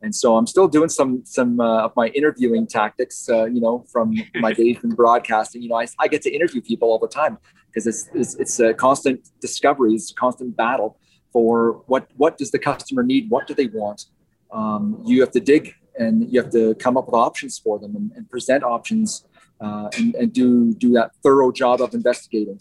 And 0.01 0.13
so 0.13 0.35
I'm 0.35 0.47
still 0.47 0.67
doing 0.67 0.89
some 0.89 1.21
some 1.23 1.61
uh, 1.61 1.85
of 1.85 1.93
my 1.95 2.07
interviewing 2.09 2.67
tactics, 2.67 3.29
uh, 3.29 3.45
you 3.45 3.61
know, 3.61 3.85
from 3.89 4.13
my 4.35 4.51
days 4.61 4.77
in 4.83 4.89
broadcasting. 4.89 5.61
You 5.63 5.69
know, 5.69 5.79
I, 5.79 5.87
I 5.97 6.09
get 6.09 6.21
to 6.23 6.29
interview 6.29 6.61
people 6.61 6.89
all 6.89 6.99
the 6.99 7.07
time 7.07 7.37
because 7.67 7.87
it's, 7.87 8.09
it's, 8.13 8.35
it's 8.35 8.59
a 8.59 8.73
constant 8.73 9.29
discovery, 9.39 9.93
it's 9.93 10.11
a 10.11 10.15
constant 10.15 10.57
battle 10.57 10.99
for 11.31 11.83
what 11.87 12.09
what 12.17 12.37
does 12.37 12.51
the 12.51 12.59
customer 12.59 13.01
need, 13.01 13.29
what 13.29 13.47
do 13.47 13.53
they 13.53 13.67
want. 13.67 14.05
Um, 14.51 15.01
you 15.05 15.21
have 15.21 15.31
to 15.31 15.39
dig 15.39 15.73
and 15.97 16.31
you 16.31 16.41
have 16.41 16.51
to 16.51 16.75
come 16.75 16.97
up 16.97 17.05
with 17.05 17.15
options 17.15 17.57
for 17.59 17.79
them 17.79 17.95
and, 17.95 18.11
and 18.15 18.29
present 18.29 18.63
options 18.63 19.25
uh, 19.61 19.89
and, 19.97 20.15
and 20.15 20.33
do 20.33 20.73
do 20.73 20.91
that 20.93 21.11
thorough 21.23 21.51
job 21.51 21.81
of 21.81 21.93
investigating. 21.93 22.59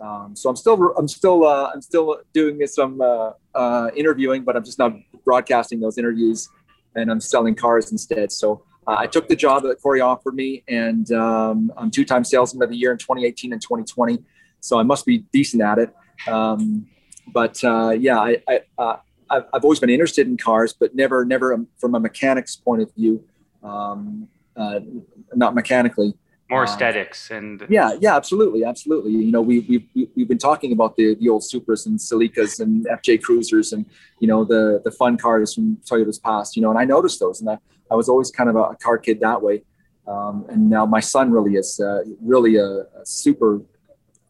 Um, 0.00 0.34
so 0.34 0.50
I'm 0.50 0.56
still 0.56 0.94
I'm 0.96 1.08
still 1.08 1.46
uh, 1.46 1.70
I'm 1.72 1.82
still 1.82 2.20
doing 2.32 2.64
some 2.66 3.00
uh, 3.00 3.32
uh, 3.54 3.90
interviewing, 3.96 4.44
but 4.44 4.56
I'm 4.56 4.64
just 4.64 4.78
not 4.78 4.92
broadcasting 5.24 5.80
those 5.80 5.98
interviews, 5.98 6.48
and 6.94 7.10
I'm 7.10 7.20
selling 7.20 7.54
cars 7.54 7.92
instead. 7.92 8.32
So 8.32 8.62
uh, 8.86 8.96
I 8.98 9.06
took 9.06 9.28
the 9.28 9.36
job 9.36 9.62
that 9.64 9.80
Corey 9.80 10.00
offered 10.00 10.34
me, 10.34 10.62
and 10.68 11.10
um, 11.12 11.72
I'm 11.76 11.90
two-time 11.90 12.24
salesman 12.24 12.62
of 12.62 12.70
the 12.70 12.76
year 12.76 12.92
in 12.92 12.98
2018 12.98 13.52
and 13.52 13.62
2020. 13.62 14.18
So 14.60 14.78
I 14.78 14.82
must 14.82 15.06
be 15.06 15.18
decent 15.32 15.62
at 15.62 15.78
it. 15.78 15.94
Um, 16.26 16.86
but 17.32 17.62
uh, 17.64 17.90
yeah, 17.90 18.18
I, 18.18 18.42
I 18.78 18.98
uh, 19.36 19.42
I've 19.52 19.64
always 19.64 19.80
been 19.80 19.90
interested 19.90 20.26
in 20.26 20.36
cars, 20.36 20.72
but 20.72 20.94
never 20.94 21.24
never 21.24 21.64
from 21.78 21.94
a 21.94 22.00
mechanic's 22.00 22.56
point 22.56 22.82
of 22.82 22.94
view, 22.94 23.24
um, 23.62 24.28
not 25.34 25.54
mechanically. 25.54 26.14
More 26.50 26.60
um, 26.60 26.68
aesthetics 26.68 27.30
and 27.30 27.64
yeah 27.70 27.96
yeah 28.00 28.14
absolutely 28.16 28.64
absolutely. 28.64 29.12
You 29.12 29.32
know 29.32 29.40
we, 29.42 29.60
we've 29.60 30.08
we've 30.14 30.28
been 30.28 30.38
talking 30.38 30.72
about 30.72 30.96
the 30.96 31.14
the 31.14 31.28
old 31.28 31.42
supras 31.42 31.86
and 31.86 31.98
Celicas 31.98 32.60
and 32.60 32.86
fj 32.86 33.22
cruisers 33.22 33.72
and 33.72 33.86
you 34.20 34.28
know 34.28 34.44
the 34.44 34.80
the 34.84 34.90
fun 34.90 35.16
cars 35.16 35.54
from 35.54 35.78
toyota's 35.90 36.18
past 36.18 36.54
you 36.54 36.60
know 36.60 36.68
and 36.68 36.78
i 36.78 36.84
noticed 36.84 37.18
those 37.18 37.40
and 37.40 37.48
i, 37.48 37.58
I 37.90 37.94
was 37.94 38.08
always 38.08 38.30
kind 38.30 38.50
of 38.50 38.56
a, 38.56 38.62
a 38.62 38.76
car 38.76 38.98
kid 38.98 39.20
that 39.20 39.42
way. 39.42 39.62
Um, 40.06 40.44
and 40.48 40.68
now 40.68 40.84
my 40.84 41.00
son 41.00 41.30
really 41.30 41.54
is 41.54 41.80
uh, 41.80 42.02
really 42.20 42.56
a, 42.56 42.66
a, 42.66 43.04
super 43.04 43.62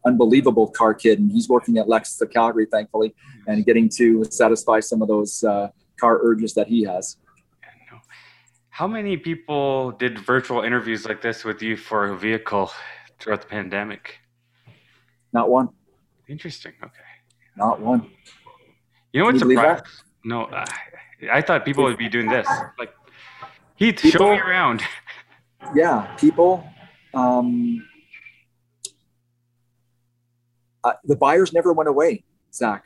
unbelievable 0.05 0.67
car 0.67 0.93
kid 0.93 1.19
and 1.19 1.31
he's 1.31 1.49
working 1.49 1.77
at 1.77 1.87
lexus 1.87 2.21
of 2.21 2.29
calgary 2.29 2.67
thankfully 2.71 3.13
and 3.47 3.65
getting 3.65 3.89
to 3.89 4.23
satisfy 4.29 4.79
some 4.79 5.01
of 5.01 5.07
those 5.07 5.43
uh, 5.43 5.67
car 5.99 6.19
urges 6.23 6.53
that 6.53 6.67
he 6.67 6.83
has 6.83 7.17
how 8.75 8.87
many 8.87 9.15
people 9.15 9.91
did 9.91 10.19
virtual 10.19 10.61
interviews 10.61 11.05
like 11.05 11.21
this 11.21 11.45
with 11.45 11.61
you 11.61 11.77
for 11.77 12.11
a 12.11 12.17
vehicle 12.17 12.69
throughout 13.17 13.39
the 13.39 13.47
pandemic? 13.47 14.19
Not 15.31 15.49
one. 15.49 15.69
Interesting. 16.27 16.73
Okay. 16.83 17.09
Not 17.55 17.79
one. 17.79 18.11
You 19.13 19.21
know 19.21 19.27
what's 19.27 19.39
surprising? 19.39 19.85
No, 20.25 20.43
uh, 20.47 20.65
I 21.31 21.39
thought 21.39 21.63
people 21.63 21.85
would 21.85 21.97
be 21.97 22.09
doing 22.09 22.27
this. 22.27 22.45
Like, 22.77 22.93
Heath, 23.77 24.01
people, 24.01 24.19
show 24.19 24.31
me 24.33 24.39
around. 24.39 24.81
Yeah, 25.73 26.13
people. 26.19 26.63
Um, 27.13 27.87
uh, 30.85 30.93
the 31.03 31.15
buyers 31.15 31.51
never 31.51 31.73
went 31.73 31.89
away, 31.89 32.23
Zach. 32.53 32.85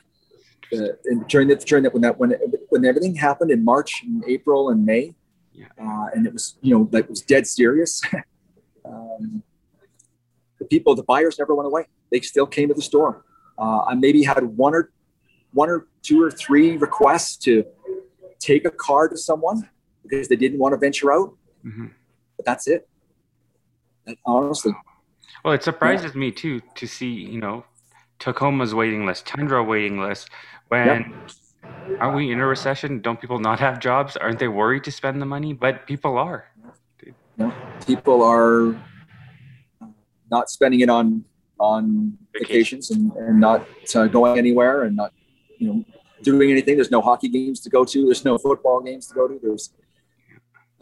During 1.28 1.48
the 1.48 1.56
during 1.56 1.82
that 1.84 1.92
when 1.92 2.02
that 2.02 2.18
when 2.18 2.34
when 2.68 2.84
everything 2.84 3.14
happened 3.14 3.50
in 3.50 3.64
March 3.64 4.02
and 4.04 4.24
April 4.26 4.70
and 4.70 4.86
May, 4.86 5.14
yeah. 5.52 5.66
Uh, 5.78 6.06
and 6.14 6.26
it 6.26 6.32
was, 6.32 6.56
you 6.62 6.74
know, 6.74 6.88
it 6.98 7.08
was 7.08 7.20
dead 7.20 7.46
serious. 7.46 8.00
um, 8.84 9.42
the 10.58 10.64
people, 10.64 10.94
the 10.94 11.02
buyers 11.02 11.38
never 11.38 11.54
went 11.54 11.66
away. 11.66 11.86
They 12.10 12.20
still 12.20 12.46
came 12.46 12.68
to 12.68 12.74
the 12.74 12.82
store. 12.82 13.24
Uh, 13.58 13.82
I 13.82 13.94
maybe 13.94 14.22
had 14.22 14.42
one 14.42 14.74
or 14.74 14.90
one 15.52 15.68
or 15.68 15.86
two 16.02 16.22
or 16.22 16.30
three 16.30 16.76
requests 16.76 17.36
to 17.36 17.64
take 18.38 18.64
a 18.64 18.70
car 18.70 19.08
to 19.08 19.16
someone 19.16 19.68
because 20.02 20.28
they 20.28 20.36
didn't 20.36 20.58
want 20.58 20.72
to 20.72 20.78
venture 20.78 21.12
out. 21.12 21.34
Mm-hmm. 21.64 21.86
But 22.36 22.46
that's 22.46 22.66
it. 22.66 22.88
And 24.06 24.16
honestly. 24.24 24.72
Well, 25.44 25.54
it 25.54 25.62
surprises 25.62 26.12
yeah. 26.14 26.20
me 26.20 26.32
too 26.32 26.62
to 26.76 26.86
see, 26.86 27.10
you 27.10 27.38
know, 27.38 27.64
Tacoma's 28.20 28.74
waiting 28.74 29.06
list, 29.06 29.26
Tundra 29.26 29.64
waiting 29.64 30.00
list, 30.00 30.30
when 30.68 30.86
yep 30.86 31.30
aren't 31.98 32.16
we 32.16 32.32
in 32.32 32.40
a 32.40 32.46
recession? 32.46 33.00
Don't 33.00 33.20
people 33.20 33.38
not 33.38 33.60
have 33.60 33.80
jobs? 33.80 34.16
Aren't 34.16 34.38
they 34.38 34.48
worried 34.48 34.84
to 34.84 34.92
spend 34.92 35.20
the 35.20 35.26
money? 35.26 35.52
But 35.52 35.86
people 35.86 36.16
are. 36.18 36.46
People 37.86 38.22
are 38.22 38.76
not 40.30 40.50
spending 40.50 40.80
it 40.80 40.90
on 40.90 41.24
on 41.58 42.16
vacations 42.32 42.90
and, 42.90 43.12
and 43.12 43.40
not 43.40 43.66
uh, 43.94 44.06
going 44.06 44.38
anywhere 44.38 44.84
and 44.84 44.96
not 44.96 45.12
you 45.58 45.68
know 45.68 45.84
doing 46.22 46.50
anything. 46.50 46.76
There's 46.76 46.90
no 46.90 47.00
hockey 47.00 47.28
games 47.28 47.60
to 47.60 47.70
go 47.70 47.84
to. 47.84 48.04
There's 48.04 48.24
no 48.24 48.36
football 48.36 48.80
games 48.80 49.06
to 49.08 49.14
go 49.14 49.26
to. 49.26 49.38
There's 49.42 49.72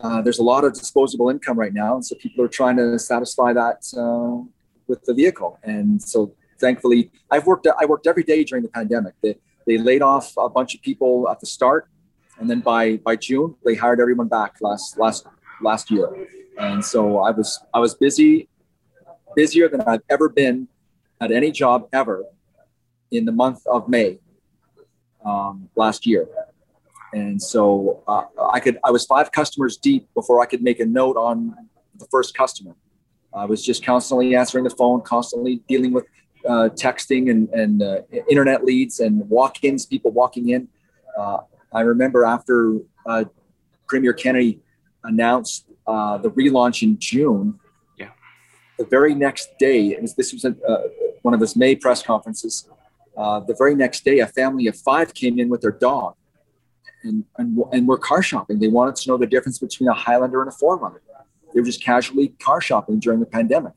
uh, 0.01 0.21
there's 0.23 0.41
a 0.41 0.43
lot 0.43 0.65
of 0.65 0.75
disposable 0.75 1.31
income 1.31 1.59
right 1.59 1.73
now, 1.73 1.95
and 1.95 2.05
so 2.05 2.17
people 2.17 2.45
are 2.45 2.49
trying 2.49 2.77
to 2.77 2.99
satisfy 2.99 3.53
that 3.53 3.87
uh, 3.97 4.45
with 4.89 5.03
the 5.05 5.15
vehicle. 5.15 5.59
And 5.63 6.03
so, 6.03 6.33
thankfully, 6.61 7.11
I've 7.31 7.47
worked 7.47 7.67
I 7.79 7.85
worked 7.87 8.07
every 8.07 8.23
day 8.23 8.45
during 8.45 8.63
the 8.63 8.71
pandemic. 8.71 9.15
The, 9.23 9.37
they 9.67 9.79
laid 9.79 10.03
off 10.03 10.33
a 10.39 10.49
bunch 10.49 10.75
of 10.75 10.83
people 10.83 11.29
at 11.31 11.41
the 11.41 11.47
start, 11.47 11.89
and 12.39 12.49
then 12.49 12.61
by 12.61 12.97
by 12.97 13.17
June 13.17 13.55
they 13.65 13.75
hired 13.75 14.01
everyone 14.01 14.29
back 14.29 14.57
last 14.61 14.99
last 14.99 15.27
last 15.61 15.91
year. 15.91 16.09
And 16.59 16.85
so 16.85 17.19
I 17.19 17.31
was 17.31 17.61
I 17.73 17.79
was 17.79 17.95
busy, 17.95 18.49
busier 19.37 19.69
than 19.69 19.83
I've 19.83 20.03
ever 20.09 20.29
been 20.29 20.69
at 21.21 21.31
any 21.31 21.51
job 21.51 21.89
ever 21.93 22.25
in 23.11 23.25
the 23.25 23.33
month 23.33 23.67
of 23.67 23.89
May 23.89 24.19
um, 25.25 25.69
last 25.77 26.07
year. 26.07 26.27
And 27.13 27.41
so 27.41 28.03
uh, 28.07 28.25
I 28.53 28.61
could 28.61 28.79
I 28.85 28.91
was 28.91 29.07
five 29.07 29.33
customers 29.33 29.77
deep 29.77 30.09
before 30.15 30.41
I 30.41 30.47
could 30.47 30.63
make 30.63 30.81
a 30.81 30.87
note 30.87 31.17
on 31.17 31.55
the 31.99 32.07
first 32.11 32.37
customer. 32.37 32.75
I 33.33 33.45
was 33.45 33.65
just 33.65 33.85
constantly 33.85 34.35
answering 34.35 34.65
the 34.65 34.71
phone, 34.71 35.03
constantly 35.03 35.63
dealing 35.69 35.93
with 35.93 36.07
uh, 36.47 36.69
texting 36.71 37.31
and, 37.31 37.49
and 37.51 37.83
uh, 37.83 38.01
internet 38.29 38.65
leads 38.65 39.01
and 39.01 39.29
walk-ins, 39.29 39.87
people 39.87 40.11
walking 40.11 40.51
in. 40.51 40.69
Uh, 41.19 41.39
I 41.73 41.81
remember 41.81 42.25
after 42.25 42.79
uh, 43.07 43.25
Premier 43.87 44.13
Kenney 44.13 44.61
announced 45.05 45.67
uh, 45.87 46.19
the 46.19 46.31
relaunch 46.31 46.83
in 46.83 46.99
June. 46.99 47.59
Yeah. 47.99 48.11
The 48.79 48.85
very 48.85 49.15
next 49.15 49.51
day, 49.59 49.89
it 49.89 50.03
was 50.03 50.15
this 50.15 50.33
was 50.33 50.45
a, 50.45 50.55
uh, 50.67 50.83
one 51.23 51.35
of 51.35 51.41
his 51.41 51.57
May 51.57 51.75
press 51.77 52.03
conferences. 52.03 52.69
the 53.17 53.55
very 53.59 53.75
next 53.75 54.05
day, 54.05 54.21
a 54.21 54.27
family 54.27 54.67
of 54.67 54.77
five 54.77 55.15
came 55.15 55.39
in 55.39 55.49
with 55.49 55.61
their 55.61 55.73
dog, 55.73 56.15
and 57.03 57.25
and 57.39 57.59
and 57.73 57.89
were 57.89 57.99
car 57.99 58.23
shopping. 58.23 58.59
They 58.59 58.69
wanted 58.69 58.97
to 58.97 59.09
know 59.09 59.17
the 59.17 59.27
difference 59.27 59.59
between 59.59 59.89
a 59.89 59.95
Highlander 59.95 60.43
and 60.43 60.51
a 60.51 60.55
4Runner. 60.55 61.01
They 61.53 61.61
were 61.61 61.67
just 61.67 61.83
casually 61.83 62.29
car 62.39 62.61
shopping 62.61 62.99
during 62.99 63.21
the 63.21 63.27
pandemic 63.27 63.73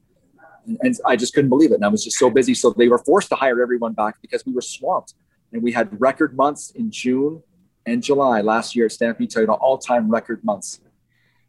and 0.65 0.95
I 1.06 1.15
just 1.15 1.34
couldn't 1.34 1.50
believe 1.50 1.71
it. 1.71 1.76
And 1.76 1.86
I 1.86 1.88
was 1.88 2.04
just 2.04 2.17
so 2.17 2.30
busy. 2.30 2.54
So 2.54 2.71
they 2.71 2.88
were 2.88 2.97
forced 2.97 3.30
to 3.30 3.36
hire 3.36 3.62
everyone 3.62 3.93
back 3.93 4.15
because 4.21 4.45
we 4.45 4.54
were 4.54 4.62
swamped. 4.62 5.13
And 5.52 5.62
we 5.62 5.71
had 5.71 6.00
record 6.00 6.36
months 6.36 6.71
in 6.71 6.91
June 6.91 7.43
and 7.86 8.02
July 8.02 8.41
last 8.41 8.76
year 8.76 8.86
at 8.86 8.91
Stampede 8.91 9.30
Toyota, 9.30 9.58
all 9.60 9.78
time 9.78 10.10
record 10.10 10.43
months. 10.43 10.80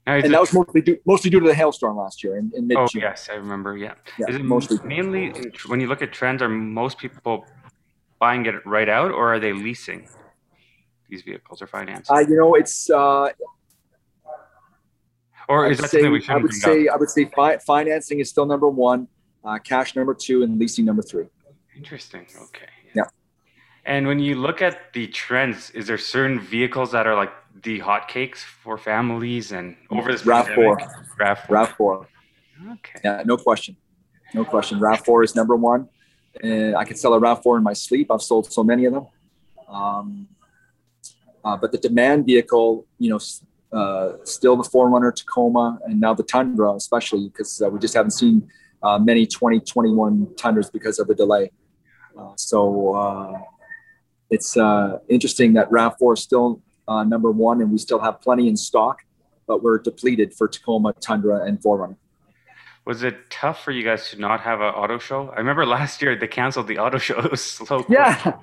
and 0.07 0.33
that 0.33 0.41
was 0.41 0.53
mostly 0.53 0.81
due, 0.81 0.99
mostly 1.07 1.31
due 1.31 1.41
to 1.41 1.47
the 1.47 1.55
hailstorm 1.55 1.97
last 1.97 2.25
year 2.25 2.37
in, 2.37 2.51
in 2.55 2.67
mid 2.67 2.79
June. 2.91 3.03
Oh, 3.05 3.07
yes, 3.09 3.29
I 3.31 3.35
remember. 3.35 3.77
Yeah. 3.77 3.95
yeah 4.19 4.27
Is 4.29 4.37
it 4.37 4.45
mostly 4.45 4.79
mainly 4.85 5.33
when 5.67 5.81
you 5.81 5.87
look 5.87 6.03
at 6.03 6.13
trends, 6.13 6.43
are 6.43 6.49
most 6.49 6.99
people 6.99 7.47
buying 8.19 8.47
it 8.47 8.67
right 8.67 8.89
out 8.89 9.13
or 9.13 9.35
are 9.35 9.39
they 9.39 9.53
leasing 9.53 10.09
these 11.09 11.23
vehicles 11.23 11.63
or 11.63 11.67
financing? 11.67 12.17
Uh, 12.17 12.21
you 12.21 12.37
know, 12.37 12.55
it's, 12.55 12.91
uh, 12.91 13.29
or 15.53 15.71
is 15.71 15.79
that 15.79 15.91
say, 15.91 15.99
something 15.99 16.13
we 16.13 16.21
should 16.21 16.31
I 16.31 16.39
would 16.39 16.53
say 16.53 16.89
up? 16.89 16.95
I 16.95 16.97
would 17.01 17.11
say 17.11 17.25
fi- 17.37 17.59
financing 17.59 18.21
is 18.21 18.29
still 18.31 18.47
number 18.47 18.69
one, 18.69 19.09
uh, 19.45 19.59
cash 19.59 19.95
number 19.97 20.15
two, 20.15 20.43
and 20.45 20.59
leasing 20.59 20.85
number 20.85 21.03
three. 21.03 21.27
Interesting. 21.77 22.27
Okay. 22.47 22.71
Yeah. 22.95 23.05
And 23.85 24.07
when 24.07 24.19
you 24.19 24.35
look 24.47 24.63
at 24.63 24.93
the 24.93 25.07
trends, 25.09 25.71
is 25.71 25.87
there 25.89 25.99
certain 25.99 26.39
vehicles 26.41 26.93
that 26.93 27.07
are 27.07 27.17
like 27.23 27.33
the 27.63 27.81
hotcakes 27.81 28.39
for 28.39 28.79
families 28.79 29.53
and 29.53 29.77
over 29.91 30.11
this 30.11 30.25
Rav 30.25 30.49
Four. 30.49 30.79
Rav 31.19 31.39
Four. 31.41 31.57
Rav 31.57 31.69
Four. 31.77 32.09
Okay. 32.75 33.01
Yeah, 33.05 33.23
no 33.25 33.37
question, 33.37 33.77
no 34.35 34.45
question. 34.45 34.81
Rav 34.81 35.05
Four 35.05 35.23
is 35.23 35.35
number 35.35 35.57
one, 35.57 35.89
and 36.43 36.77
I 36.77 36.85
could 36.85 36.99
sell 36.99 37.13
a 37.15 37.19
Rav 37.19 37.43
Four 37.43 37.59
in 37.59 37.63
my 37.63 37.73
sleep. 37.73 38.11
I've 38.11 38.23
sold 38.23 38.51
so 38.51 38.63
many 38.65 38.85
of 38.87 38.93
them. 38.95 39.07
Um, 39.69 40.29
uh, 41.45 41.57
but 41.57 41.73
the 41.73 41.79
demand 41.79 42.27
vehicle, 42.27 42.87
you 42.99 43.11
know, 43.11 43.21
uh, 43.73 44.13
still 44.25 44.57
the 44.57 44.63
4Runner 44.63 45.15
Tacoma, 45.15 45.79
and 45.85 46.01
now 46.01 46.15
the 46.15 46.23
Tundra, 46.23 46.75
especially 46.75 47.29
because 47.29 47.63
uh, 47.63 47.71
we 47.71 47.79
just 47.79 47.95
haven't 47.95 48.11
seen 48.11 48.49
uh, 48.83 48.99
many 48.99 49.27
2021 49.27 50.35
Tundras 50.37 50.71
because 50.71 50.99
of 50.99 51.09
the 51.09 51.15
delay. 51.15 51.51
Uh, 52.19 52.33
so 52.37 52.95
uh, 52.95 53.41
it's 54.31 54.57
uh, 54.57 54.99
interesting 55.09 55.55
that 55.55 55.71
RAV4 55.71 56.15
is 56.15 56.23
still 56.23 56.61
number 56.89 57.31
one, 57.31 57.63
and 57.63 57.73
we 57.73 57.79
still 57.79 58.01
have 58.01 58.21
plenty 58.21 58.49
in 58.49 58.57
stock, 58.57 58.99
but 59.47 59.63
we're 59.63 59.79
depleted 59.79 60.35
for 60.35 60.49
Tacoma, 60.49 60.93
Tundra, 61.01 61.45
and 61.45 61.59
4Runner. 61.61 61.97
Was 62.85 63.05
it 63.05 63.31
tough 63.31 63.63
for 63.63 63.71
you 63.71 63.85
guys 63.85 64.11
to 64.11 64.19
not 64.19 64.41
have 64.41 64.61
an 64.61 64.75
auto 64.75 64.99
show? 64.99 65.31
I 65.31 65.37
remember 65.37 65.65
last 65.65 66.03
year 66.03 66.17
they 66.17 66.27
canceled 66.27 66.67
the 66.67 66.79
auto 66.79 66.99
show. 67.07 67.19
It 67.21 67.31
was 67.31 67.43
slow. 67.43 67.87
Yeah, 67.89 68.37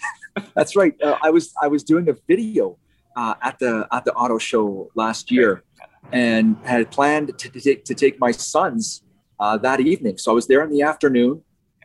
that's 0.56 0.74
right. 0.74 0.94
I 1.22 1.30
was 1.30 1.52
I 1.62 1.68
was 1.68 1.84
doing 1.84 2.08
a 2.08 2.16
video 2.26 2.78
uh, 3.16 3.34
at 3.42 3.58
the 3.58 3.86
at 3.92 4.04
the 4.04 4.12
auto 4.14 4.38
show 4.38 4.90
last 4.94 5.30
year, 5.30 5.62
and 6.12 6.56
had 6.64 6.90
planned 6.90 7.38
to, 7.38 7.48
to 7.50 7.60
take 7.60 7.84
to 7.84 7.94
take 7.94 8.18
my 8.18 8.30
sons 8.30 9.02
uh, 9.40 9.56
that 9.58 9.80
evening. 9.80 10.18
So 10.18 10.32
I 10.32 10.34
was 10.34 10.46
there 10.46 10.62
in 10.62 10.70
the 10.70 10.82
afternoon, 10.82 11.42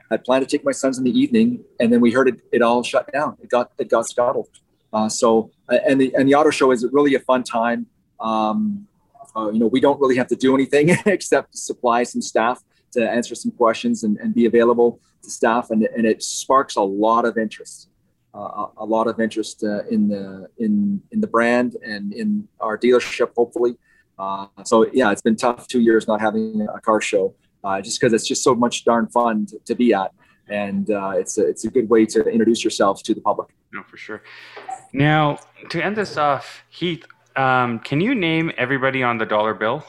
I 0.09 0.17
planned 0.17 0.47
to 0.47 0.57
take 0.57 0.63
my 0.63 0.71
sons 0.71 0.97
in 0.97 1.03
the 1.03 1.17
evening, 1.19 1.63
and 1.79 1.91
then 1.91 2.01
we 2.01 2.11
heard 2.11 2.29
it, 2.29 2.41
it 2.51 2.61
all 2.61 2.83
shut 2.83 3.11
down. 3.11 3.37
It 3.41 3.49
got 3.49 3.71
it 3.77 3.89
got 3.89 4.07
scuttled. 4.07 4.49
Uh, 4.93 5.09
so 5.09 5.51
uh, 5.69 5.77
and 5.87 5.99
the 5.99 6.13
and 6.15 6.27
the 6.27 6.35
auto 6.35 6.49
show 6.49 6.71
is 6.71 6.85
really 6.91 7.15
a 7.15 7.19
fun 7.19 7.43
time. 7.43 7.87
Um, 8.19 8.87
uh, 9.35 9.51
you 9.51 9.59
know, 9.59 9.67
we 9.67 9.79
don't 9.79 9.99
really 9.99 10.15
have 10.15 10.27
to 10.27 10.35
do 10.35 10.55
anything 10.55 10.89
except 11.05 11.55
supply 11.55 12.03
some 12.03 12.21
staff 12.21 12.63
to 12.91 13.07
answer 13.07 13.35
some 13.35 13.51
questions 13.51 14.03
and, 14.03 14.17
and 14.17 14.33
be 14.33 14.45
available 14.45 14.99
to 15.21 15.29
staff, 15.29 15.69
and, 15.69 15.83
and 15.95 16.05
it 16.05 16.23
sparks 16.23 16.75
a 16.77 16.81
lot 16.81 17.25
of 17.25 17.37
interest, 17.37 17.89
uh, 18.37 18.67
a 18.77 18.85
lot 18.85 19.07
of 19.07 19.19
interest 19.19 19.63
uh, 19.63 19.83
in 19.89 20.07
the 20.07 20.47
in 20.59 21.01
in 21.11 21.19
the 21.21 21.27
brand 21.27 21.75
and 21.83 22.13
in 22.13 22.47
our 22.59 22.77
dealership, 22.77 23.33
hopefully. 23.35 23.75
Uh, 24.19 24.47
so 24.63 24.85
yeah, 24.93 25.11
it's 25.11 25.21
been 25.21 25.35
tough 25.35 25.67
two 25.67 25.81
years 25.81 26.07
not 26.07 26.21
having 26.21 26.67
a 26.73 26.79
car 26.81 27.01
show, 27.01 27.33
uh, 27.63 27.81
just 27.81 27.99
because 27.99 28.13
it's 28.13 28.27
just 28.27 28.43
so 28.43 28.53
much 28.53 28.85
darn 28.85 29.07
fun 29.07 29.45
to, 29.47 29.59
to 29.65 29.75
be 29.75 29.93
at, 29.93 30.11
and 30.49 30.91
uh, 30.91 31.13
it's 31.15 31.37
a, 31.37 31.47
it's 31.47 31.65
a 31.65 31.69
good 31.69 31.89
way 31.89 32.05
to 32.05 32.23
introduce 32.25 32.63
yourself 32.63 33.01
to 33.03 33.13
the 33.13 33.21
public. 33.21 33.49
No, 33.73 33.83
for 33.83 33.97
sure. 33.97 34.21
Now 34.93 35.39
to 35.69 35.83
end 35.83 35.95
this 35.95 36.17
off, 36.17 36.63
Heath, 36.69 37.05
um, 37.35 37.79
can 37.79 38.01
you 38.01 38.13
name 38.13 38.51
everybody 38.57 39.01
on 39.01 39.17
the 39.17 39.25
dollar 39.25 39.53
bill? 39.53 39.83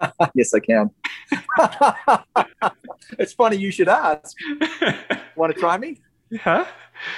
yes, 0.34 0.52
I 0.54 0.60
can. 0.60 0.90
it's 3.18 3.32
funny 3.32 3.56
you 3.56 3.70
should 3.70 3.88
ask. 3.88 4.36
want 5.36 5.54
to 5.54 5.58
try 5.58 5.78
me? 5.78 6.00
Huh? 6.42 6.64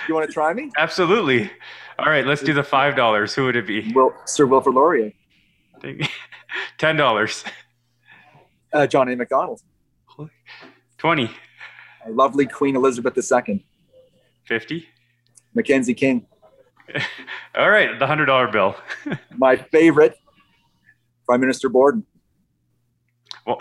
You 0.09 0.15
want 0.15 0.27
to 0.27 0.33
try 0.33 0.53
me? 0.53 0.71
Absolutely. 0.77 1.51
All 1.99 2.07
right, 2.07 2.27
let's 2.27 2.43
do 2.43 2.53
the 2.53 2.63
five 2.63 2.97
dollars. 2.97 3.35
Who 3.35 3.45
would 3.45 3.57
it 3.57 3.67
be? 3.67 3.93
Well, 3.93 4.15
Sir 4.25 4.47
Wilfrid 4.47 4.75
Laurier. 4.75 5.13
Ten 6.79 6.97
dollars. 6.97 7.45
Uh, 8.73 8.87
John 8.87 9.09
A. 9.09 9.17
Macdonald. 9.17 9.63
Twenty. 10.99 11.31
A 12.07 12.11
lovely 12.11 12.47
Queen 12.47 12.77
Elizabeth 12.77 13.17
II. 13.17 13.65
Fifty. 14.45 14.89
Mackenzie 15.55 15.95
King. 15.95 16.27
All 17.55 17.71
right, 17.71 17.99
the 17.99 18.07
hundred 18.07 18.27
dollar 18.27 18.49
bill. 18.49 18.77
My 19.37 19.57
favorite, 19.57 20.17
Prime 21.27 21.41
Minister 21.41 21.69
Borden. 21.69 22.05
Well, 23.47 23.61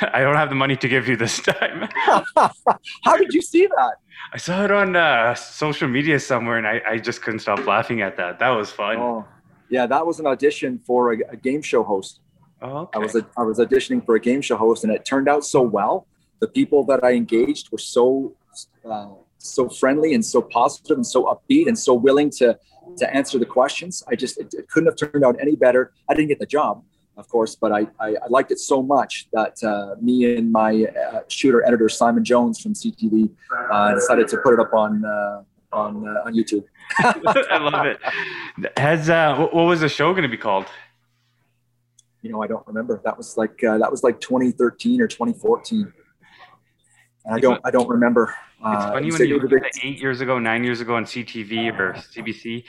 I 0.00 0.20
don't 0.20 0.36
have 0.36 0.48
the 0.48 0.54
money 0.54 0.76
to 0.76 0.88
give 0.88 1.08
you 1.08 1.16
this 1.16 1.40
time. 1.40 1.88
How 3.02 3.16
did 3.16 3.32
you 3.32 3.42
see 3.42 3.66
that? 3.66 3.94
I 4.34 4.36
saw 4.36 4.64
it 4.64 4.72
on 4.72 4.96
uh, 4.96 5.32
social 5.36 5.86
media 5.86 6.18
somewhere, 6.18 6.58
and 6.58 6.66
I, 6.66 6.82
I, 6.84 6.98
just 6.98 7.22
couldn't 7.22 7.38
stop 7.38 7.64
laughing 7.66 8.02
at 8.02 8.16
that. 8.16 8.40
That 8.40 8.48
was 8.48 8.68
fun. 8.68 8.96
Oh, 8.96 9.24
yeah, 9.70 9.86
that 9.86 10.04
was 10.04 10.18
an 10.18 10.26
audition 10.26 10.80
for 10.84 11.12
a, 11.12 11.18
a 11.30 11.36
game 11.36 11.62
show 11.62 11.84
host. 11.84 12.18
Oh, 12.60 12.78
okay. 12.78 12.98
I 12.98 12.98
was 12.98 13.14
a, 13.14 13.24
I 13.38 13.42
was 13.42 13.60
auditioning 13.60 14.04
for 14.04 14.16
a 14.16 14.20
game 14.20 14.40
show 14.40 14.56
host, 14.56 14.82
and 14.82 14.92
it 14.92 15.04
turned 15.04 15.28
out 15.28 15.44
so 15.44 15.62
well. 15.62 16.08
The 16.40 16.48
people 16.48 16.84
that 16.86 17.04
I 17.04 17.12
engaged 17.12 17.70
were 17.70 17.78
so 17.78 18.34
uh, 18.84 19.10
so 19.38 19.68
friendly 19.68 20.14
and 20.14 20.24
so 20.24 20.42
positive 20.42 20.96
and 20.96 21.06
so 21.06 21.26
upbeat 21.26 21.68
and 21.68 21.78
so 21.78 21.94
willing 21.94 22.28
to 22.30 22.58
to 22.96 23.14
answer 23.14 23.38
the 23.38 23.46
questions. 23.46 24.02
I 24.08 24.16
just 24.16 24.36
it, 24.38 24.52
it 24.52 24.68
couldn't 24.68 24.88
have 24.88 24.96
turned 24.96 25.24
out 25.24 25.36
any 25.40 25.54
better. 25.54 25.92
I 26.08 26.14
didn't 26.14 26.28
get 26.28 26.40
the 26.40 26.46
job, 26.46 26.82
of 27.16 27.28
course, 27.28 27.54
but 27.54 27.72
I, 27.72 27.86
I, 28.00 28.16
I 28.16 28.26
liked 28.28 28.50
it 28.50 28.58
so 28.58 28.82
much 28.82 29.28
that 29.32 29.62
uh, 29.62 29.94
me 30.00 30.36
and 30.36 30.50
my 30.50 30.84
uh, 30.84 31.20
shooter 31.28 31.64
editor 31.66 31.88
Simon 31.88 32.24
Jones 32.24 32.60
from 32.60 32.74
CTV 32.74 33.30
uh, 33.70 33.94
decided 33.94 34.28
to 34.28 34.38
put 34.38 34.54
it 34.54 34.60
up 34.60 34.72
on 34.72 35.04
uh, 35.04 35.42
on 35.72 36.08
uh, 36.08 36.26
on 36.26 36.34
YouTube. 36.34 36.64
I 36.98 37.58
love 37.58 37.86
it. 37.86 38.78
Has 38.78 39.08
uh, 39.08 39.36
what 39.36 39.54
was 39.54 39.80
the 39.80 39.88
show 39.88 40.12
going 40.12 40.22
to 40.22 40.28
be 40.28 40.36
called? 40.36 40.66
You 42.22 42.32
know, 42.32 42.42
I 42.42 42.46
don't 42.46 42.66
remember. 42.66 43.00
That 43.04 43.16
was 43.16 43.36
like 43.36 43.58
that 43.58 43.90
was 43.90 44.02
like 44.02 44.20
2013 44.20 45.00
or 45.00 45.06
2014. 45.06 45.92
I 47.30 47.38
don't 47.38 47.60
I 47.64 47.70
don't 47.70 47.88
remember. 47.88 48.34
It's 48.66 48.84
funny 48.84 49.12
when 49.12 49.28
you 49.28 49.38
look 49.38 49.52
at 49.52 49.70
eight 49.82 50.00
years 50.00 50.20
ago, 50.20 50.38
nine 50.38 50.64
years 50.64 50.80
ago 50.80 50.96
on 50.96 51.04
CTV 51.04 51.78
or 51.78 51.92
CBC. 51.92 52.64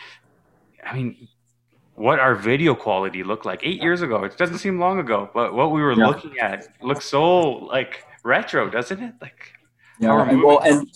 I 0.86 0.93
mean, 0.93 1.27
what 1.95 2.19
our 2.19 2.36
video 2.36 2.75
quality 2.75 3.23
looked 3.23 3.45
like 3.45 3.62
eight 3.63 3.81
years 3.81 4.01
ago. 4.01 4.23
It 4.23 4.38
doesn't 4.38 4.60
seem 4.60 4.79
long 4.79 4.99
ago, 4.99 5.29
but 5.34 5.53
what 5.53 5.71
we 5.71 5.81
were 5.81 5.93
yeah. 5.93 6.08
looking 6.08 6.38
at 6.39 6.67
looks 6.81 7.05
so 7.05 7.41
like 7.51 8.03
retro, 8.23 8.69
doesn't 8.69 9.01
it? 9.01 9.13
Like, 9.21 9.53
yeah, 9.99 10.29
and, 10.29 10.43
well, 10.43 10.60
and 10.60 10.91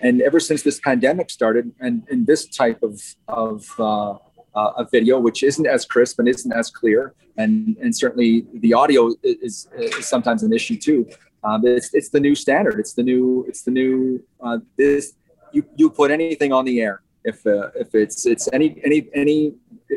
and 0.00 0.22
ever 0.22 0.40
since 0.40 0.62
this 0.62 0.80
pandemic 0.80 1.30
started, 1.30 1.72
and 1.80 2.06
in 2.10 2.24
this 2.24 2.46
type 2.48 2.82
of 2.82 3.00
of 3.28 3.66
uh, 3.78 4.12
uh, 4.54 4.72
a 4.78 4.86
video, 4.90 5.18
which 5.18 5.42
isn't 5.42 5.66
as 5.66 5.84
crisp 5.84 6.18
and 6.18 6.28
isn't 6.28 6.52
as 6.52 6.70
clear, 6.70 7.14
and 7.36 7.76
and 7.82 7.94
certainly 7.94 8.46
the 8.54 8.72
audio 8.72 9.14
is, 9.22 9.68
is 9.76 10.08
sometimes 10.08 10.42
an 10.42 10.52
issue 10.52 10.76
too. 10.76 11.06
Um, 11.44 11.66
it's 11.66 11.92
it's 11.92 12.08
the 12.08 12.20
new 12.20 12.34
standard. 12.34 12.80
It's 12.80 12.94
the 12.94 13.02
new 13.02 13.44
it's 13.46 13.62
the 13.62 13.70
new 13.70 14.22
uh, 14.42 14.58
this 14.76 15.14
you 15.52 15.64
you 15.76 15.90
put 15.90 16.10
anything 16.10 16.52
on 16.52 16.64
the 16.64 16.80
air 16.80 17.02
if 17.24 17.46
uh, 17.46 17.70
if 17.74 17.94
it's 17.94 18.26
it's 18.26 18.48
any 18.52 18.80
any 18.84 19.08
any 19.14 19.54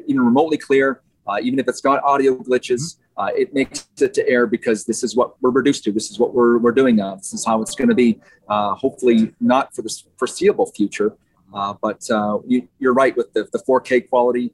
even 0.07 0.21
remotely 0.21 0.57
clear, 0.57 1.01
uh, 1.27 1.37
even 1.41 1.59
if 1.59 1.67
it's 1.67 1.81
got 1.81 2.03
audio 2.03 2.35
glitches, 2.35 2.97
uh, 3.17 3.29
it 3.35 3.53
makes 3.53 3.87
it 4.01 4.13
to 4.13 4.27
air 4.27 4.47
because 4.47 4.85
this 4.85 5.03
is 5.03 5.15
what 5.15 5.41
we're 5.41 5.51
reduced 5.51 5.83
to. 5.85 5.91
This 5.91 6.09
is 6.09 6.19
what 6.19 6.33
we're 6.33 6.57
we're 6.57 6.71
doing 6.71 6.95
now. 6.95 7.15
This 7.15 7.33
is 7.33 7.45
how 7.45 7.61
it's 7.61 7.75
going 7.75 7.89
to 7.89 7.95
be. 7.95 8.19
Uh, 8.49 8.75
hopefully, 8.75 9.33
not 9.39 9.73
for 9.75 9.81
the 9.81 10.03
foreseeable 10.17 10.65
future, 10.67 11.15
uh, 11.53 11.73
but 11.81 12.05
you, 12.47 12.67
are 12.83 12.93
right 12.93 13.15
with 13.15 13.31
the 13.33 13.47
the 13.51 13.59
4K 13.59 14.09
quality 14.09 14.53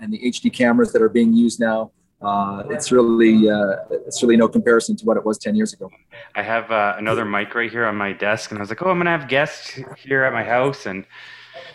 and 0.00 0.12
the 0.12 0.18
HD 0.18 0.52
cameras 0.52 0.92
that 0.92 1.02
are 1.02 1.08
being 1.08 1.32
used 1.34 1.60
now 1.60 1.90
uh, 2.20 2.64
it's 2.68 2.90
really 2.90 3.48
uh, 3.48 3.76
it's 3.90 4.22
really 4.22 4.36
no 4.36 4.48
comparison 4.48 4.96
to 4.96 5.04
what 5.04 5.16
it 5.16 5.24
was 5.24 5.38
10 5.38 5.54
years 5.54 5.72
ago 5.72 5.90
i 6.34 6.42
have 6.42 6.70
uh, 6.70 6.94
another 6.98 7.24
mic 7.24 7.54
right 7.54 7.70
here 7.70 7.86
on 7.86 7.94
my 7.96 8.12
desk 8.12 8.50
and 8.50 8.58
i 8.58 8.60
was 8.60 8.68
like 8.68 8.82
oh 8.82 8.90
i'm 8.90 8.98
gonna 8.98 9.16
have 9.16 9.28
guests 9.28 9.78
here 9.96 10.24
at 10.24 10.32
my 10.32 10.42
house 10.42 10.86
and 10.86 11.04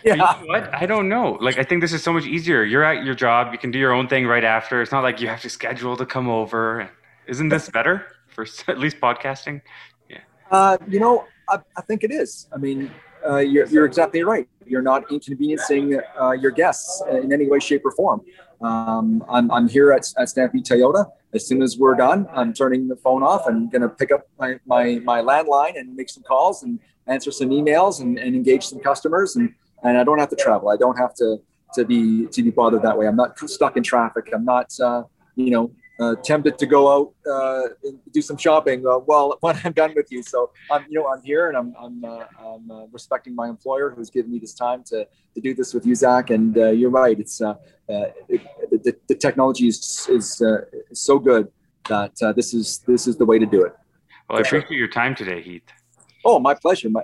yeah. 0.04 0.12
You 0.12 0.18
know 0.18 0.46
what 0.46 0.74
i 0.74 0.86
don't 0.86 1.08
know 1.08 1.38
like 1.40 1.58
i 1.58 1.62
think 1.62 1.80
this 1.80 1.92
is 1.92 2.02
so 2.02 2.12
much 2.12 2.26
easier 2.26 2.62
you're 2.62 2.84
at 2.84 3.04
your 3.04 3.14
job 3.14 3.52
you 3.52 3.58
can 3.58 3.70
do 3.70 3.78
your 3.78 3.92
own 3.92 4.06
thing 4.08 4.26
right 4.26 4.44
after 4.44 4.82
it's 4.82 4.92
not 4.92 5.02
like 5.02 5.20
you 5.20 5.28
have 5.28 5.40
to 5.42 5.48
schedule 5.48 5.96
to 5.96 6.06
come 6.06 6.28
over 6.28 6.88
isn't 7.26 7.48
this 7.48 7.68
better 7.70 8.06
for 8.28 8.46
at 8.68 8.78
least 8.78 9.00
podcasting 9.00 9.60
yeah 10.10 10.18
uh, 10.50 10.76
you 10.88 11.00
know 11.00 11.24
I, 11.48 11.58
I 11.76 11.82
think 11.82 12.04
it 12.04 12.10
is 12.10 12.48
i 12.52 12.58
mean 12.58 12.90
uh, 13.26 13.38
you're, 13.38 13.66
you're 13.66 13.86
exactly 13.86 14.22
right. 14.22 14.48
You're 14.66 14.82
not 14.82 15.10
inconveniencing 15.10 16.00
uh, 16.20 16.32
your 16.32 16.50
guests 16.50 17.02
in 17.10 17.32
any 17.32 17.48
way, 17.48 17.58
shape, 17.58 17.84
or 17.84 17.92
form. 17.92 18.20
Um, 18.60 19.24
I'm, 19.28 19.50
I'm 19.50 19.68
here 19.68 19.92
at, 19.92 20.06
at 20.18 20.28
Stampede 20.28 20.64
Toyota. 20.64 21.06
As 21.32 21.46
soon 21.46 21.62
as 21.62 21.76
we're 21.78 21.94
done, 21.94 22.26
I'm 22.32 22.52
turning 22.52 22.88
the 22.88 22.96
phone 22.96 23.22
off. 23.22 23.42
I'm 23.46 23.68
going 23.68 23.82
to 23.82 23.88
pick 23.88 24.12
up 24.12 24.28
my, 24.38 24.58
my, 24.66 25.00
my 25.04 25.20
landline 25.20 25.78
and 25.78 25.94
make 25.96 26.08
some 26.08 26.22
calls 26.22 26.62
and 26.62 26.78
answer 27.06 27.30
some 27.30 27.48
emails 27.48 28.00
and, 28.00 28.18
and 28.18 28.34
engage 28.34 28.66
some 28.66 28.80
customers. 28.80 29.36
And, 29.36 29.54
and 29.84 29.98
I 29.98 30.04
don't 30.04 30.18
have 30.18 30.30
to 30.30 30.36
travel. 30.36 30.70
I 30.70 30.76
don't 30.76 30.96
have 30.96 31.14
to, 31.16 31.40
to 31.74 31.84
be 31.84 32.26
to 32.26 32.42
be 32.42 32.50
bothered 32.50 32.82
that 32.82 32.96
way. 32.96 33.06
I'm 33.06 33.16
not 33.16 33.38
stuck 33.38 33.76
in 33.76 33.82
traffic. 33.82 34.30
I'm 34.32 34.44
not 34.44 34.72
uh, 34.80 35.04
you 35.36 35.50
know 35.50 35.70
uh, 36.00 36.16
tempted 36.24 36.58
to 36.58 36.66
go 36.66 36.82
out 36.92 37.14
uh, 37.30 37.68
and 37.84 37.98
do 38.12 38.20
some 38.20 38.36
shopping 38.36 38.84
uh, 38.86 38.98
well 38.98 39.36
when 39.40 39.60
I'm 39.64 39.72
done 39.72 39.92
with 39.94 40.10
you. 40.10 40.22
So 40.22 40.50
I'm 40.70 40.84
you 40.88 40.98
know 40.98 41.08
I'm 41.08 41.22
here 41.22 41.48
and 41.48 41.56
I'm 41.56 41.74
I'm, 41.78 42.04
uh, 42.04 42.24
I'm 42.38 42.70
uh, 42.70 42.86
respecting 42.92 43.34
my 43.34 43.48
employer 43.48 43.90
who's 43.90 44.10
given 44.10 44.32
me 44.32 44.38
this 44.38 44.54
time 44.54 44.82
to 44.84 45.06
to 45.34 45.40
do 45.40 45.54
this 45.54 45.74
with 45.74 45.86
you, 45.86 45.94
Zach. 45.94 46.30
And 46.30 46.56
uh, 46.56 46.70
you're 46.70 46.90
right. 46.90 47.18
It's 47.18 47.40
it, 47.40 48.40
the, 48.84 48.96
the 49.08 49.14
technology 49.14 49.68
is 49.68 50.08
is, 50.10 50.42
so 50.92 51.18
good 51.18 51.48
that 51.88 52.12
this 52.34 52.54
is 52.54 52.78
this 52.86 53.06
is 53.06 53.16
the 53.16 53.26
way 53.26 53.38
to 53.38 53.46
do 53.46 53.64
it. 53.64 53.74
Well, 54.28 54.38
I 54.38 54.40
appreciate 54.40 54.68
sure. 54.68 54.76
your 54.78 54.88
time 54.88 55.14
today, 55.14 55.42
Heath. 55.42 55.70
Oh, 56.24 56.38
my 56.38 56.54
pleasure. 56.54 56.88
My, 56.88 57.02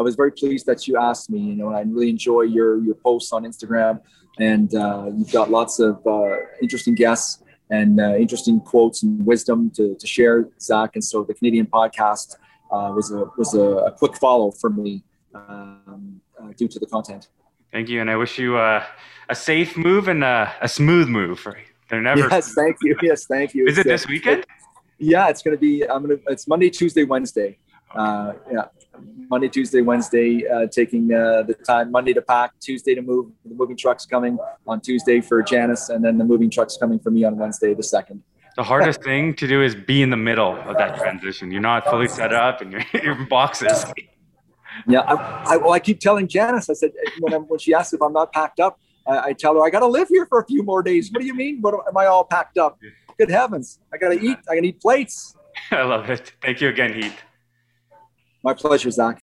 I 0.00 0.02
was 0.02 0.16
very 0.16 0.32
pleased 0.32 0.66
that 0.66 0.88
you 0.88 0.96
asked 0.96 1.30
me. 1.30 1.40
You 1.40 1.56
know, 1.56 1.68
and 1.68 1.76
I 1.76 1.82
really 1.82 2.10
enjoy 2.10 2.42
your 2.42 2.82
your 2.86 2.96
posts 2.96 3.32
on 3.32 3.44
Instagram, 3.44 4.00
and 4.38 4.72
you've 5.16 5.32
got 5.32 5.50
lots 5.50 5.78
of 5.78 6.02
interesting 6.60 6.94
guests 6.94 7.42
and 7.70 8.00
uh, 8.00 8.16
interesting 8.16 8.60
quotes 8.60 9.02
and 9.02 9.24
wisdom 9.24 9.70
to, 9.70 9.94
to 9.94 10.06
share, 10.06 10.48
Zach. 10.60 10.90
And 10.94 11.04
so 11.04 11.22
the 11.22 11.34
Canadian 11.34 11.66
podcast 11.66 12.36
uh, 12.70 12.92
was 12.94 13.12
a 13.12 13.24
was 13.36 13.54
a, 13.54 13.62
a, 13.88 13.92
quick 13.92 14.16
follow 14.16 14.50
for 14.50 14.70
me 14.70 15.04
um, 15.34 16.20
uh, 16.40 16.48
due 16.56 16.68
to 16.68 16.78
the 16.78 16.86
content. 16.86 17.28
Thank 17.72 17.88
you, 17.88 18.00
and 18.00 18.10
I 18.10 18.16
wish 18.16 18.38
you 18.38 18.56
uh, 18.56 18.84
a 19.28 19.34
safe 19.34 19.76
move 19.76 20.08
and 20.08 20.24
a, 20.24 20.52
a 20.60 20.68
smooth 20.68 21.08
move. 21.08 21.46
They're 21.88 22.02
never. 22.02 22.28
Yes, 22.28 22.54
thank 22.54 22.76
you. 22.82 22.96
Yes, 23.02 23.26
thank 23.26 23.54
you. 23.54 23.66
Is 23.66 23.78
it 23.78 23.86
this 23.86 24.06
weekend? 24.06 24.44
yeah, 24.98 25.28
it's 25.28 25.42
going 25.42 25.56
to 25.56 25.60
be. 25.60 25.88
I'm 25.88 26.02
gonna. 26.02 26.20
It's 26.28 26.48
Monday, 26.48 26.70
Tuesday, 26.70 27.04
Wednesday. 27.04 27.58
Uh, 27.94 28.32
yeah, 28.52 28.66
Monday, 29.30 29.48
Tuesday, 29.48 29.80
Wednesday, 29.80 30.46
uh, 30.48 30.66
taking 30.66 31.12
uh, 31.12 31.42
the 31.42 31.54
time 31.54 31.90
Monday 31.92 32.12
to 32.12 32.22
pack, 32.22 32.52
Tuesday 32.60 32.94
to 32.94 33.02
move. 33.02 33.30
The 33.44 33.54
moving 33.54 33.76
truck's 33.76 34.04
coming 34.04 34.38
on 34.66 34.80
Tuesday 34.80 35.20
for 35.20 35.42
Janice, 35.42 35.88
and 35.88 36.04
then 36.04 36.18
the 36.18 36.24
moving 36.24 36.50
truck's 36.50 36.76
coming 36.76 36.98
for 36.98 37.10
me 37.10 37.24
on 37.24 37.36
Wednesday, 37.36 37.72
the 37.74 37.82
second. 37.82 38.22
The 38.56 38.64
hardest 38.64 39.02
thing 39.04 39.34
to 39.34 39.46
do 39.46 39.62
is 39.62 39.74
be 39.74 40.02
in 40.02 40.10
the 40.10 40.16
middle 40.16 40.56
of 40.56 40.76
that 40.78 40.96
transition. 40.96 41.52
You're 41.52 41.60
not 41.60 41.84
fully 41.84 42.08
set 42.08 42.32
up, 42.32 42.60
and 42.60 42.72
you're, 42.72 42.84
you're 43.02 43.16
in 43.20 43.28
boxes. 43.28 43.86
Yeah, 44.86 45.00
I, 45.00 45.54
I, 45.54 45.56
well, 45.56 45.72
I 45.72 45.78
keep 45.78 46.00
telling 46.00 46.26
Janice. 46.26 46.68
I 46.68 46.74
said 46.74 46.92
when, 47.20 47.32
when 47.42 47.58
she 47.58 47.74
asks 47.74 47.92
if 47.92 48.02
I'm 48.02 48.12
not 48.12 48.32
packed 48.32 48.60
up, 48.60 48.80
I, 49.06 49.18
I 49.18 49.32
tell 49.32 49.54
her 49.54 49.62
I 49.64 49.70
got 49.70 49.80
to 49.80 49.86
live 49.86 50.08
here 50.08 50.26
for 50.26 50.40
a 50.40 50.46
few 50.46 50.62
more 50.62 50.82
days. 50.82 51.10
What 51.12 51.20
do 51.20 51.26
you 51.26 51.34
mean? 51.34 51.60
What 51.60 51.74
am 51.86 51.96
I 51.96 52.06
all 52.06 52.24
packed 52.24 52.58
up? 52.58 52.78
Good 53.18 53.30
heavens! 53.30 53.78
I 53.92 53.98
got 53.98 54.08
to 54.08 54.20
eat. 54.20 54.38
I 54.48 54.56
can 54.56 54.64
eat 54.64 54.80
plates. 54.80 55.36
I 55.70 55.82
love 55.82 56.08
it. 56.10 56.32
Thank 56.42 56.60
you 56.60 56.68
again, 56.68 56.94
Heath. 56.94 57.16
My 58.42 58.54
pleasure, 58.54 58.90
Zach. 58.90 59.18